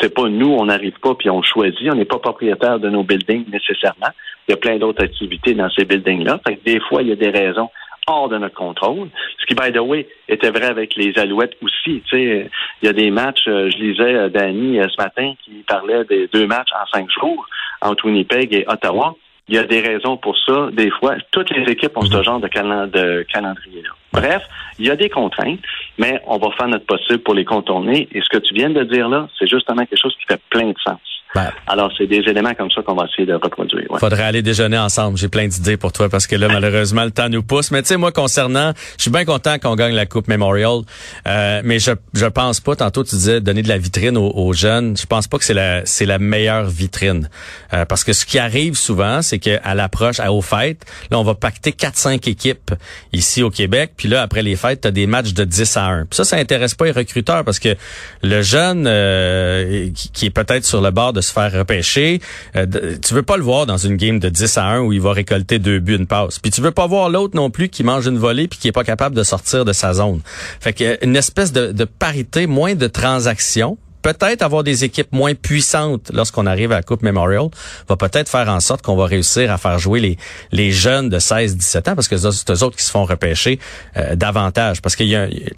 c'est 0.01 0.15
pas 0.15 0.29
nous, 0.29 0.49
on 0.49 0.67
n'arrive 0.67 0.99
pas 1.01 1.15
puis 1.15 1.31
on 1.31 1.43
choisit. 1.43 1.91
On 1.91 1.95
n'est 1.95 2.05
pas 2.05 2.19
propriétaire 2.19 2.79
de 2.79 2.89
nos 2.89 3.03
buildings 3.03 3.45
nécessairement. 3.51 4.13
Il 4.49 4.53
y 4.53 4.55
a 4.55 4.57
plein 4.57 4.79
d'autres 4.79 5.05
activités 5.05 5.55
dans 5.55 5.71
ces 5.71 5.85
buildings-là. 5.85 6.41
des 6.65 6.81
fois, 6.81 7.03
il 7.03 7.09
y 7.09 7.13
a 7.13 7.17
des 7.17 7.31
raisons 7.31 7.69
hors 8.07 8.29
de 8.29 8.39
notre 8.39 8.55
contrôle. 8.55 9.09
Ce 9.39 9.47
qui, 9.47 9.55
by 9.55 9.73
the 9.73 9.79
way, 9.81 10.09
était 10.29 10.51
vrai 10.51 10.67
avec 10.67 10.97
les 10.97 11.17
Alouettes 11.19 11.57
aussi. 11.63 12.03
Il 12.13 12.49
y 12.83 12.89
a 12.89 12.93
des 12.93 13.11
matchs, 13.11 13.47
euh, 13.47 13.71
je 13.71 13.77
lisais 13.79 14.15
euh, 14.15 14.29
Danny 14.29 14.81
euh, 14.81 14.87
ce 14.89 15.01
matin 15.01 15.35
qui 15.45 15.63
parlait 15.67 16.05
des 16.05 16.29
deux 16.33 16.47
matchs 16.47 16.71
en 16.73 16.87
cinq 16.93 17.09
jours 17.11 17.47
entre 17.81 18.07
Winnipeg 18.07 18.53
et 18.53 18.65
Ottawa. 18.67 19.15
Il 19.51 19.57
y 19.57 19.59
a 19.59 19.65
des 19.65 19.81
raisons 19.81 20.17
pour 20.17 20.39
ça. 20.47 20.69
Des 20.73 20.91
fois, 20.91 21.17
toutes 21.33 21.51
les 21.51 21.71
équipes 21.73 21.97
ont 21.97 22.03
ce 22.03 22.17
mhm. 22.17 22.23
genre 22.23 22.41
de, 22.41 22.47
de 22.47 23.27
calendrier-là. 23.33 23.91
Bref, 24.13 24.43
il 24.79 24.87
y 24.87 24.91
a 24.91 24.97
des 24.97 25.11
contraintes, 25.11 25.59
mais 25.99 26.23
on 26.27 26.39
va 26.39 26.53
faire 26.53 26.69
notre 26.69 26.87
possible 26.87 27.19
pour 27.19 27.35
les 27.35 27.45
contourner. 27.45 28.09
Et 28.13 28.21
ce 28.21 28.29
que 28.29 28.39
tu 28.39 28.55
viens 28.55 28.71
de 28.71 28.85
dire 28.85 29.09
là, 29.09 29.29
c'est 29.37 29.49
justement 29.49 29.85
quelque 29.85 30.01
chose 30.01 30.17
qui 30.21 30.25
fait 30.27 30.41
plein 30.51 30.69
de 30.69 30.79
sens. 30.85 31.01
Ben, 31.35 31.53
Alors, 31.69 31.93
c'est 31.97 32.09
des 32.09 32.19
éléments 32.27 32.55
comme 32.55 32.71
ça 32.73 32.83
qu'on 32.83 32.95
va 32.95 33.05
essayer 33.05 33.25
de 33.25 33.35
reproduire. 33.35 33.89
Ouais. 33.89 34.01
Faudrait 34.01 34.25
aller 34.25 34.43
déjeuner 34.43 34.79
ensemble. 34.79 35.17
J'ai 35.17 35.29
plein 35.29 35.47
d'idées 35.47 35.77
pour 35.77 35.93
toi 35.93 36.09
parce 36.09 36.27
que 36.27 36.35
là, 36.35 36.49
malheureusement, 36.49 37.05
le 37.05 37.13
temps 37.13 37.29
nous 37.29 37.45
pousse. 37.45 37.71
Mais 37.71 37.83
tu 37.83 37.89
sais, 37.89 37.97
moi, 37.97 38.11
concernant, 38.11 38.73
je 38.97 39.03
suis 39.03 39.11
bien 39.13 39.25
content 39.25 39.59
qu'on 39.61 39.77
gagne 39.77 39.95
la 39.95 40.07
Coupe 40.07 40.27
Memorial. 40.27 40.81
Euh, 41.29 41.61
mais 41.65 41.79
je 41.79 41.93
je 42.15 42.27
pense 42.27 42.61
pas. 42.61 42.75
Tantôt, 42.75 43.05
tu 43.05 43.15
disais 43.15 43.41
donner 43.41 43.63
de 43.63 43.69
la 43.69 43.79
vitrine 43.79 44.17
aux, 44.17 44.53
jeunes. 44.53 44.97
Je 44.97 45.07
pense 45.07 45.29
pas 45.29 45.39
que 45.39 45.45
c'est 45.45 45.55
la 45.55 45.87
c'est 45.87 46.07
la 46.07 46.19
meilleure 46.19 46.65
vitrine 46.65 47.29
euh, 47.73 47.85
parce 47.85 48.03
que 48.03 48.13
ce 48.13 48.27
qui 48.27 48.39
arrive 48.39 48.75
souvent, 48.75 49.23
c'est 49.23 49.39
qu'à 49.39 49.75
l'approche, 49.75 50.19
à 50.19 50.33
aux 50.33 50.43
fêtes, 50.43 50.85
là, 51.11 51.19
on 51.19 51.23
va 51.23 51.35
pacter 51.35 51.71
4-5 51.71 52.29
équipes 52.29 52.73
ici 53.13 53.43
au 53.43 53.51
Québec. 53.51 53.93
Puis 53.97 54.09
là, 54.09 54.23
après 54.23 54.43
les 54.43 54.57
fêtes, 54.57 54.81
t'as 54.81 54.91
des 54.91 55.07
matchs 55.07 55.33
de 55.33 55.45
10 55.45 55.77
à 55.77 55.85
1. 55.85 56.07
Puis 56.07 56.17
ça, 56.17 56.25
ça 56.25 56.37
intéresse 56.37 56.75
pas 56.75 56.87
les 56.87 56.91
recruteurs 56.91 57.45
parce 57.45 57.61
que 57.61 57.77
le 58.23 58.43
jeune 58.43 58.87
euh, 58.89 59.91
qui, 59.95 60.11
qui 60.11 60.27
est 60.27 60.31
peut-être 60.31 60.65
sur 60.65 60.81
le 60.81 60.91
bord 60.91 61.13
de 61.13 61.20
se 61.21 61.33
faire 61.33 61.53
repêcher. 61.53 62.21
Euh, 62.57 62.67
tu 63.05 63.15
veux 63.15 63.23
pas 63.23 63.37
le 63.37 63.43
voir 63.43 63.67
dans 63.67 63.77
une 63.77 63.97
game 63.97 64.19
de 64.19 64.29
10 64.29 64.59
à 64.59 64.65
1 64.65 64.81
où 64.81 64.93
il 64.93 65.01
va 65.01 65.13
récolter 65.13 65.59
deux 65.59 65.79
buts, 65.79 65.97
une 65.97 66.07
passe. 66.07 66.39
Puis 66.39 66.51
tu 66.51 66.61
veux 66.61 66.71
pas 66.71 66.87
voir 66.87 67.11
l'autre 67.11 67.37
non 67.37 67.51
plus 67.51 67.69
qui 67.69 67.85
mange 67.85 68.07
une 68.07 68.19
volée 68.19 68.49
puis 68.49 68.59
qui 68.59 68.69
est 68.69 68.73
pas 68.73 68.85
capable 68.85 69.15
de 69.15 69.23
sortir 69.23 69.65
de 69.65 69.73
sa 69.73 69.93
zone. 69.95 70.21
Fait 70.61 70.73
que 70.73 71.05
une 71.05 71.17
espèce 71.17 71.53
de, 71.53 71.73
de 71.73 71.85
parité, 71.85 72.47
moins 72.47 72.75
de 72.75 72.87
transactions 72.87 73.79
peut-être 74.03 74.43
avoir 74.43 74.65
des 74.65 74.85
équipes 74.85 75.13
moins 75.13 75.35
puissantes 75.35 76.11
lorsqu'on 76.13 76.47
arrive 76.47 76.73
à 76.73 76.77
la 76.77 76.83
Coupe 76.83 77.03
Memorial 77.03 77.49
va 77.89 77.97
peut-être 77.97 78.29
faire 78.29 78.49
en 78.49 78.61
sorte 78.61 78.83
qu'on 78.83 78.97
va 78.97 79.07
réussir 79.07 79.53
à 79.53 79.59
faire 79.59 79.79
jouer 79.79 80.01
les, 80.01 80.17
les 80.53 80.73
jeunes 80.73 81.09
de 81.09 81.19
16-17 81.19 81.91
ans 81.91 81.95
parce 81.95 82.09
que 82.09 82.17
c'est 82.17 82.51
eux 82.51 82.63
autres 82.63 82.77
qui 82.77 82.85
se 82.85 82.91
font 82.91 83.05
repêcher 83.05 83.59
euh, 83.97 84.17
davantage 84.17 84.81
parce 84.83 84.97
que 84.97 85.05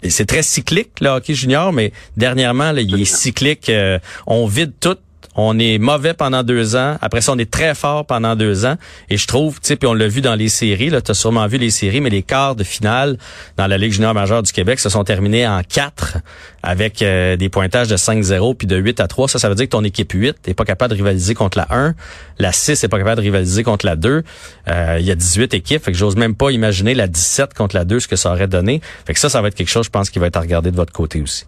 c'est 0.09 0.25
très 0.25 0.43
cyclique 0.43 0.99
le 1.01 1.09
hockey 1.09 1.33
junior 1.33 1.73
mais 1.73 1.91
dernièrement 2.17 2.71
là, 2.71 2.81
il 2.81 3.01
est 3.01 3.05
cyclique 3.05 3.69
euh, 3.69 3.99
on 4.27 4.45
vide 4.45 4.73
tout 4.79 4.97
on 5.35 5.57
est 5.59 5.77
mauvais 5.77 6.13
pendant 6.13 6.43
deux 6.43 6.75
ans. 6.75 6.97
Après 7.01 7.21
ça, 7.21 7.31
on 7.31 7.37
est 7.37 7.49
très 7.49 7.75
fort 7.75 8.05
pendant 8.05 8.35
deux 8.35 8.65
ans. 8.65 8.75
Et 9.09 9.17
je 9.17 9.27
trouve, 9.27 9.55
tu 9.55 9.67
sais, 9.67 9.75
puis 9.75 9.87
on 9.87 9.93
l'a 9.93 10.07
vu 10.07 10.21
dans 10.21 10.35
les 10.35 10.49
séries, 10.49 10.89
là, 10.89 11.01
tu 11.01 11.11
as 11.11 11.13
sûrement 11.13 11.47
vu 11.47 11.57
les 11.57 11.69
séries, 11.69 12.01
mais 12.01 12.09
les 12.09 12.23
quarts 12.23 12.55
de 12.55 12.63
finale 12.63 13.17
dans 13.57 13.67
la 13.67 13.77
Ligue 13.77 13.93
junior 13.93 14.13
majeure 14.13 14.43
du 14.43 14.51
Québec 14.51 14.79
se 14.79 14.89
sont 14.89 15.03
terminés 15.03 15.47
en 15.47 15.61
quatre 15.63 16.17
avec 16.61 17.01
euh, 17.01 17.35
des 17.35 17.49
pointages 17.49 17.87
de 17.87 17.97
5-0 17.97 18.55
puis 18.55 18.67
de 18.67 18.77
8 18.77 18.99
à 18.99 19.07
3. 19.07 19.27
Ça, 19.27 19.39
ça 19.39 19.49
veut 19.49 19.55
dire 19.55 19.65
que 19.65 19.71
ton 19.71 19.83
équipe 19.83 20.11
8 20.11 20.47
n'est 20.47 20.53
pas 20.53 20.65
capable 20.65 20.91
de 20.91 20.97
rivaliser 20.97 21.33
contre 21.33 21.57
la 21.57 21.67
1. 21.69 21.95
La 22.39 22.51
6 22.51 22.81
n'est 22.83 22.89
pas 22.89 22.97
capable 22.97 23.17
de 23.17 23.21
rivaliser 23.21 23.63
contre 23.63 23.85
la 23.85 23.95
2. 23.95 24.23
Euh, 24.67 24.97
il 24.99 25.05
y 25.05 25.11
a 25.11 25.15
18 25.15 25.53
équipes, 25.53 25.83
fait 25.83 25.91
que 25.91 25.97
j'ose 25.97 26.15
même 26.15 26.35
pas 26.35 26.51
imaginer 26.51 26.93
la 26.93 27.07
17 27.07 27.53
contre 27.53 27.75
la 27.75 27.85
2, 27.85 27.99
ce 27.99 28.07
que 28.07 28.15
ça 28.15 28.31
aurait 28.31 28.47
donné. 28.47 28.81
Fait 29.05 29.13
que 29.13 29.19
ça, 29.19 29.29
ça 29.29 29.41
va 29.41 29.49
être 29.49 29.55
quelque 29.55 29.69
chose, 29.69 29.85
je 29.85 29.91
pense, 29.91 30.09
qui 30.09 30.19
va 30.19 30.27
être 30.27 30.37
à 30.37 30.41
regarder 30.41 30.71
de 30.71 30.75
votre 30.75 30.93
côté 30.93 31.21
aussi. 31.21 31.45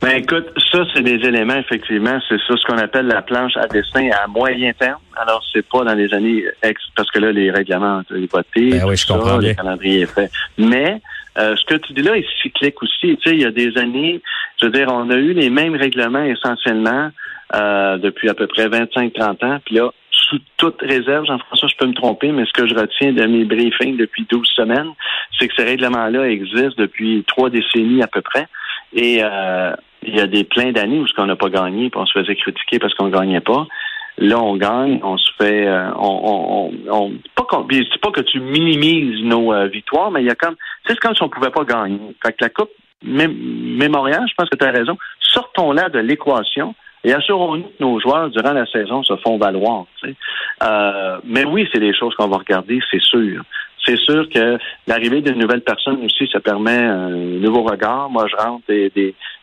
Ben 0.00 0.16
écoute, 0.16 0.46
ça 0.70 0.84
c'est 0.94 1.02
des 1.02 1.26
éléments 1.26 1.56
effectivement, 1.56 2.18
c'est 2.28 2.38
ça 2.46 2.56
ce 2.56 2.64
qu'on 2.66 2.78
appelle 2.78 3.06
la 3.06 3.22
planche 3.22 3.56
à 3.56 3.66
dessin 3.66 4.08
à 4.22 4.28
moyen 4.28 4.72
terme. 4.72 5.00
Alors 5.16 5.44
c'est 5.52 5.66
pas 5.66 5.82
dans 5.82 5.94
les 5.94 6.14
années 6.14 6.44
ex 6.62 6.80
parce 6.96 7.10
que 7.10 7.18
là 7.18 7.32
les 7.32 7.50
règlements 7.50 7.98
ont 7.98 8.16
été 8.16 8.28
votés, 8.30 8.70
ben 8.78 8.84
oui, 8.86 8.96
je 8.96 9.06
comprends 9.06 9.38
le 9.38 9.54
calendrier 9.54 10.02
est 10.02 10.06
fait. 10.06 10.30
Mais 10.56 11.00
euh, 11.38 11.54
ce 11.56 11.64
que 11.64 11.74
tu 11.80 11.92
dis 11.92 12.02
là 12.02 12.16
est 12.16 12.26
cyclique 12.42 12.82
aussi. 12.82 13.16
Tu 13.16 13.30
sais, 13.30 13.36
il 13.36 13.42
y 13.42 13.44
a 13.44 13.50
des 13.50 13.76
années, 13.78 14.20
je 14.60 14.66
veux 14.66 14.72
dire, 14.72 14.88
on 14.90 15.10
a 15.10 15.16
eu 15.16 15.32
les 15.32 15.50
mêmes 15.50 15.76
règlements 15.76 16.24
essentiellement 16.24 17.10
euh, 17.54 17.96
depuis 17.98 18.28
à 18.28 18.34
peu 18.34 18.46
près 18.46 18.68
25-30 18.68 19.44
ans. 19.44 19.58
Puis 19.64 19.76
là, 19.76 19.90
sous 20.10 20.38
toute 20.56 20.80
réserve, 20.82 21.26
Jean-François, 21.26 21.68
je 21.68 21.76
peux 21.76 21.86
me 21.86 21.94
tromper, 21.94 22.32
mais 22.32 22.44
ce 22.44 22.52
que 22.52 22.68
je 22.68 22.74
retiens 22.74 23.12
de 23.12 23.24
mes 23.24 23.44
briefings 23.44 23.96
depuis 23.96 24.26
12 24.28 24.46
semaines, 24.48 24.90
c'est 25.38 25.48
que 25.48 25.54
ces 25.56 25.64
règlements-là 25.64 26.28
existent 26.28 26.74
depuis 26.76 27.24
trois 27.26 27.50
décennies 27.50 28.02
à 28.02 28.08
peu 28.08 28.20
près. 28.20 28.46
Et 28.92 29.20
euh, 29.22 29.72
il 30.02 30.16
y 30.16 30.20
a 30.20 30.26
des 30.26 30.44
plein 30.44 30.72
d'années 30.72 30.98
où 30.98 31.06
ce 31.06 31.14
qu'on 31.14 31.26
n'a 31.26 31.36
pas 31.36 31.50
gagné, 31.50 31.90
puis 31.90 32.00
on 32.00 32.06
se 32.06 32.18
faisait 32.18 32.36
critiquer 32.36 32.78
parce 32.78 32.94
qu'on 32.94 33.06
ne 33.06 33.12
gagnait 33.12 33.40
pas. 33.40 33.66
Là, 34.18 34.40
on 34.40 34.56
gagne, 34.56 34.98
on 35.04 35.16
se 35.16 35.30
fait, 35.40 35.66
euh, 35.66 35.90
on, 35.96 36.72
on, 36.90 36.92
on 36.92 37.12
pas 37.36 37.44
pas 37.44 38.10
que 38.10 38.20
tu 38.20 38.40
minimises 38.40 39.22
nos 39.22 39.52
euh, 39.52 39.66
victoires, 39.66 40.10
mais 40.10 40.22
il 40.22 40.26
y 40.26 40.30
a 40.30 40.34
comme, 40.34 40.56
c'est 40.86 40.98
comme 40.98 41.14
si 41.14 41.22
on 41.22 41.28
pouvait 41.28 41.50
pas 41.50 41.64
gagner. 41.64 42.00
Fait 42.24 42.32
que 42.32 42.38
la 42.40 42.48
coupe 42.48 42.70
mémoriale, 43.04 44.26
je 44.28 44.34
pense 44.34 44.48
que 44.48 44.56
tu 44.56 44.64
as 44.64 44.72
raison. 44.72 44.98
Sortons-la 45.20 45.88
de 45.88 46.00
l'équation 46.00 46.74
et 47.04 47.12
assurons-nous 47.12 47.62
que 47.62 47.80
nos 47.80 48.00
joueurs 48.00 48.28
durant 48.30 48.52
la 48.52 48.66
saison 48.66 49.04
se 49.04 49.16
font 49.18 49.38
valoir. 49.38 49.84
Euh, 50.64 51.18
mais 51.24 51.44
oui, 51.44 51.68
c'est 51.72 51.78
des 51.78 51.94
choses 51.94 52.14
qu'on 52.16 52.28
va 52.28 52.38
regarder, 52.38 52.80
c'est 52.90 53.00
sûr 53.00 53.42
c'est 53.88 53.98
sûr 53.98 54.28
que 54.28 54.58
l'arrivée 54.86 55.22
d'une 55.22 55.38
nouvelle 55.38 55.62
personne 55.62 56.04
aussi, 56.04 56.28
ça 56.30 56.40
permet 56.40 56.76
un 56.76 57.08
nouveau 57.08 57.62
regard. 57.62 58.10
Moi, 58.10 58.26
je 58.30 58.36
rentre 58.36 58.62
des, 58.68 58.92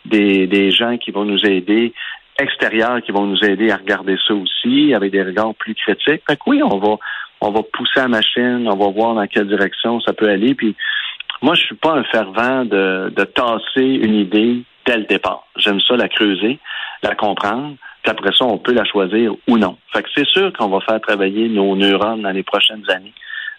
des, 0.06 0.48
des, 0.48 0.72
gens 0.72 0.98
qui 0.98 1.10
vont 1.10 1.26
nous 1.26 1.44
aider 1.46 1.94
extérieurs 2.38 3.02
qui 3.02 3.12
vont 3.12 3.26
nous 3.26 3.44
aider 3.46 3.72
à 3.72 3.78
regarder 3.78 4.18
ça 4.28 4.34
aussi 4.34 4.94
avec 4.94 5.12
des 5.12 5.24
regards 5.24 5.56
plus 5.56 5.74
critiques. 5.74 6.22
Fait 6.28 6.36
que 6.36 6.42
oui, 6.48 6.62
on 6.62 6.78
va 6.78 6.98
on 7.42 7.52
va 7.52 7.62
pousser 7.64 8.00
la 8.00 8.08
machine, 8.08 8.68
on 8.68 8.78
va 8.78 8.92
voir 8.92 9.16
dans 9.16 9.28
quelle 9.28 9.48
direction 9.48 10.00
ça 10.02 10.14
peut 10.14 10.30
aller. 10.30 10.56
Puis 10.56 10.76
moi, 11.42 11.54
je 11.56 11.62
suis 11.62 11.76
pas 11.76 11.94
un 11.94 12.04
fervent 12.06 12.66
de, 12.66 13.14
de 13.16 13.24
tasser 13.24 13.82
une 13.82 14.16
idée 14.16 14.64
dès 14.86 14.98
le 14.98 15.04
départ. 15.04 15.46
J'aime 15.58 15.80
ça 15.82 15.96
la 15.96 16.08
creuser, 16.08 16.60
la 17.04 17.14
comprendre, 17.16 17.76
puis 18.02 18.12
après 18.12 18.32
ça, 18.38 18.46
on 18.46 18.58
peut 18.58 18.74
la 18.74 18.86
choisir 18.86 19.34
ou 19.48 19.58
non. 19.58 19.78
Fait 19.94 20.04
que 20.04 20.10
c'est 20.16 20.28
sûr 20.28 20.52
qu'on 20.54 20.70
va 20.70 20.80
faire 20.82 21.02
travailler 21.02 21.50
nos 21.50 21.76
neurones 21.76 22.22
dans 22.22 22.32
les 22.32 22.44
prochaines 22.44 22.90
années. 22.90 23.14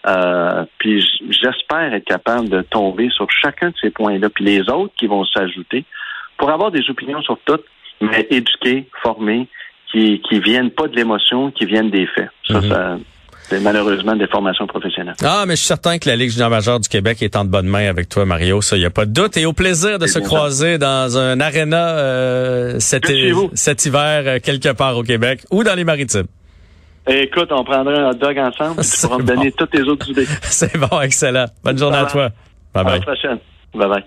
Euh, 0.05 0.63
puis 0.77 1.03
j'espère 1.29 1.93
être 1.93 2.05
capable 2.05 2.49
de 2.49 2.61
tomber 2.61 3.09
sur 3.09 3.27
chacun 3.31 3.69
de 3.69 3.75
ces 3.81 3.89
points-là, 3.89 4.29
puis 4.29 4.45
les 4.45 4.61
autres 4.69 4.93
qui 4.97 5.07
vont 5.07 5.25
s'ajouter, 5.25 5.83
pour 6.37 6.49
avoir 6.49 6.71
des 6.71 6.87
opinions 6.89 7.21
sur 7.21 7.37
toutes, 7.45 7.65
mais 7.99 8.27
éduquer, 8.29 8.87
former, 9.01 9.47
qui, 9.91 10.21
qui 10.29 10.39
viennent 10.39 10.71
pas 10.71 10.87
de 10.87 10.95
l'émotion, 10.95 11.51
qui 11.51 11.65
viennent 11.65 11.89
des 11.89 12.05
faits. 12.07 12.29
Ça, 12.47 12.61
Mhm. 12.61 12.69
ça 12.69 12.97
c'est 13.49 13.61
malheureusement 13.61 14.13
des 14.15 14.27
formations 14.27 14.67
professionnelles. 14.67 15.15
Ah, 15.23 15.45
mais 15.47 15.53
je 15.55 15.59
suis 15.59 15.67
certain 15.67 15.97
que 15.99 16.09
la 16.09 16.17
Ligue 16.17 16.31
junior 16.31 16.49
majeure 16.49 16.81
du 16.81 16.89
Québec 16.89 17.21
est 17.21 17.33
en 17.37 17.45
de 17.45 17.49
bonnes 17.49 17.67
mains 17.67 17.87
avec 17.87 18.09
toi, 18.09 18.25
Mario. 18.25 18.61
Ça, 18.61 18.75
il 18.75 18.79
n'y 18.79 18.85
a 18.85 18.89
pas 18.89 19.05
de 19.05 19.13
doute. 19.13 19.37
Et 19.37 19.45
au 19.45 19.53
plaisir 19.53 19.99
de 19.99 20.05
C'est 20.05 20.19
se 20.19 20.25
croiser 20.25 20.77
dans 20.77 21.17
un 21.17 21.39
aréna 21.39 21.97
euh, 21.97 22.75
cet, 22.79 23.07
cet 23.53 23.85
hiver 23.85 24.23
euh, 24.25 24.39
quelque 24.43 24.73
part 24.73 24.97
au 24.97 25.03
Québec 25.03 25.45
ou 25.49 25.63
dans 25.63 25.75
les 25.75 25.85
maritimes. 25.85 26.27
Écoute, 27.07 27.49
on 27.51 27.63
prendrait 27.63 27.97
un 27.99 28.09
hot 28.09 28.13
dog 28.15 28.37
ensemble, 28.37 28.77
puis 28.81 28.89
tu 28.89 29.01
pourras 29.07 29.17
me 29.19 29.23
donner 29.35 29.51
toutes 29.51 29.71
tes 29.71 29.81
autres 29.81 30.09
idées. 30.09 30.25
C'est 30.43 30.77
bon, 30.77 30.99
excellent. 31.01 31.45
Bonne 31.63 31.77
journée 31.77 31.97
à 31.97 32.05
toi. 32.05 32.29
Bye 32.73 32.81
À 32.81 32.83
la 32.83 32.91
bye. 32.91 33.01
prochaine. 33.01 33.39
Bye 33.73 33.87
bye. 33.89 34.03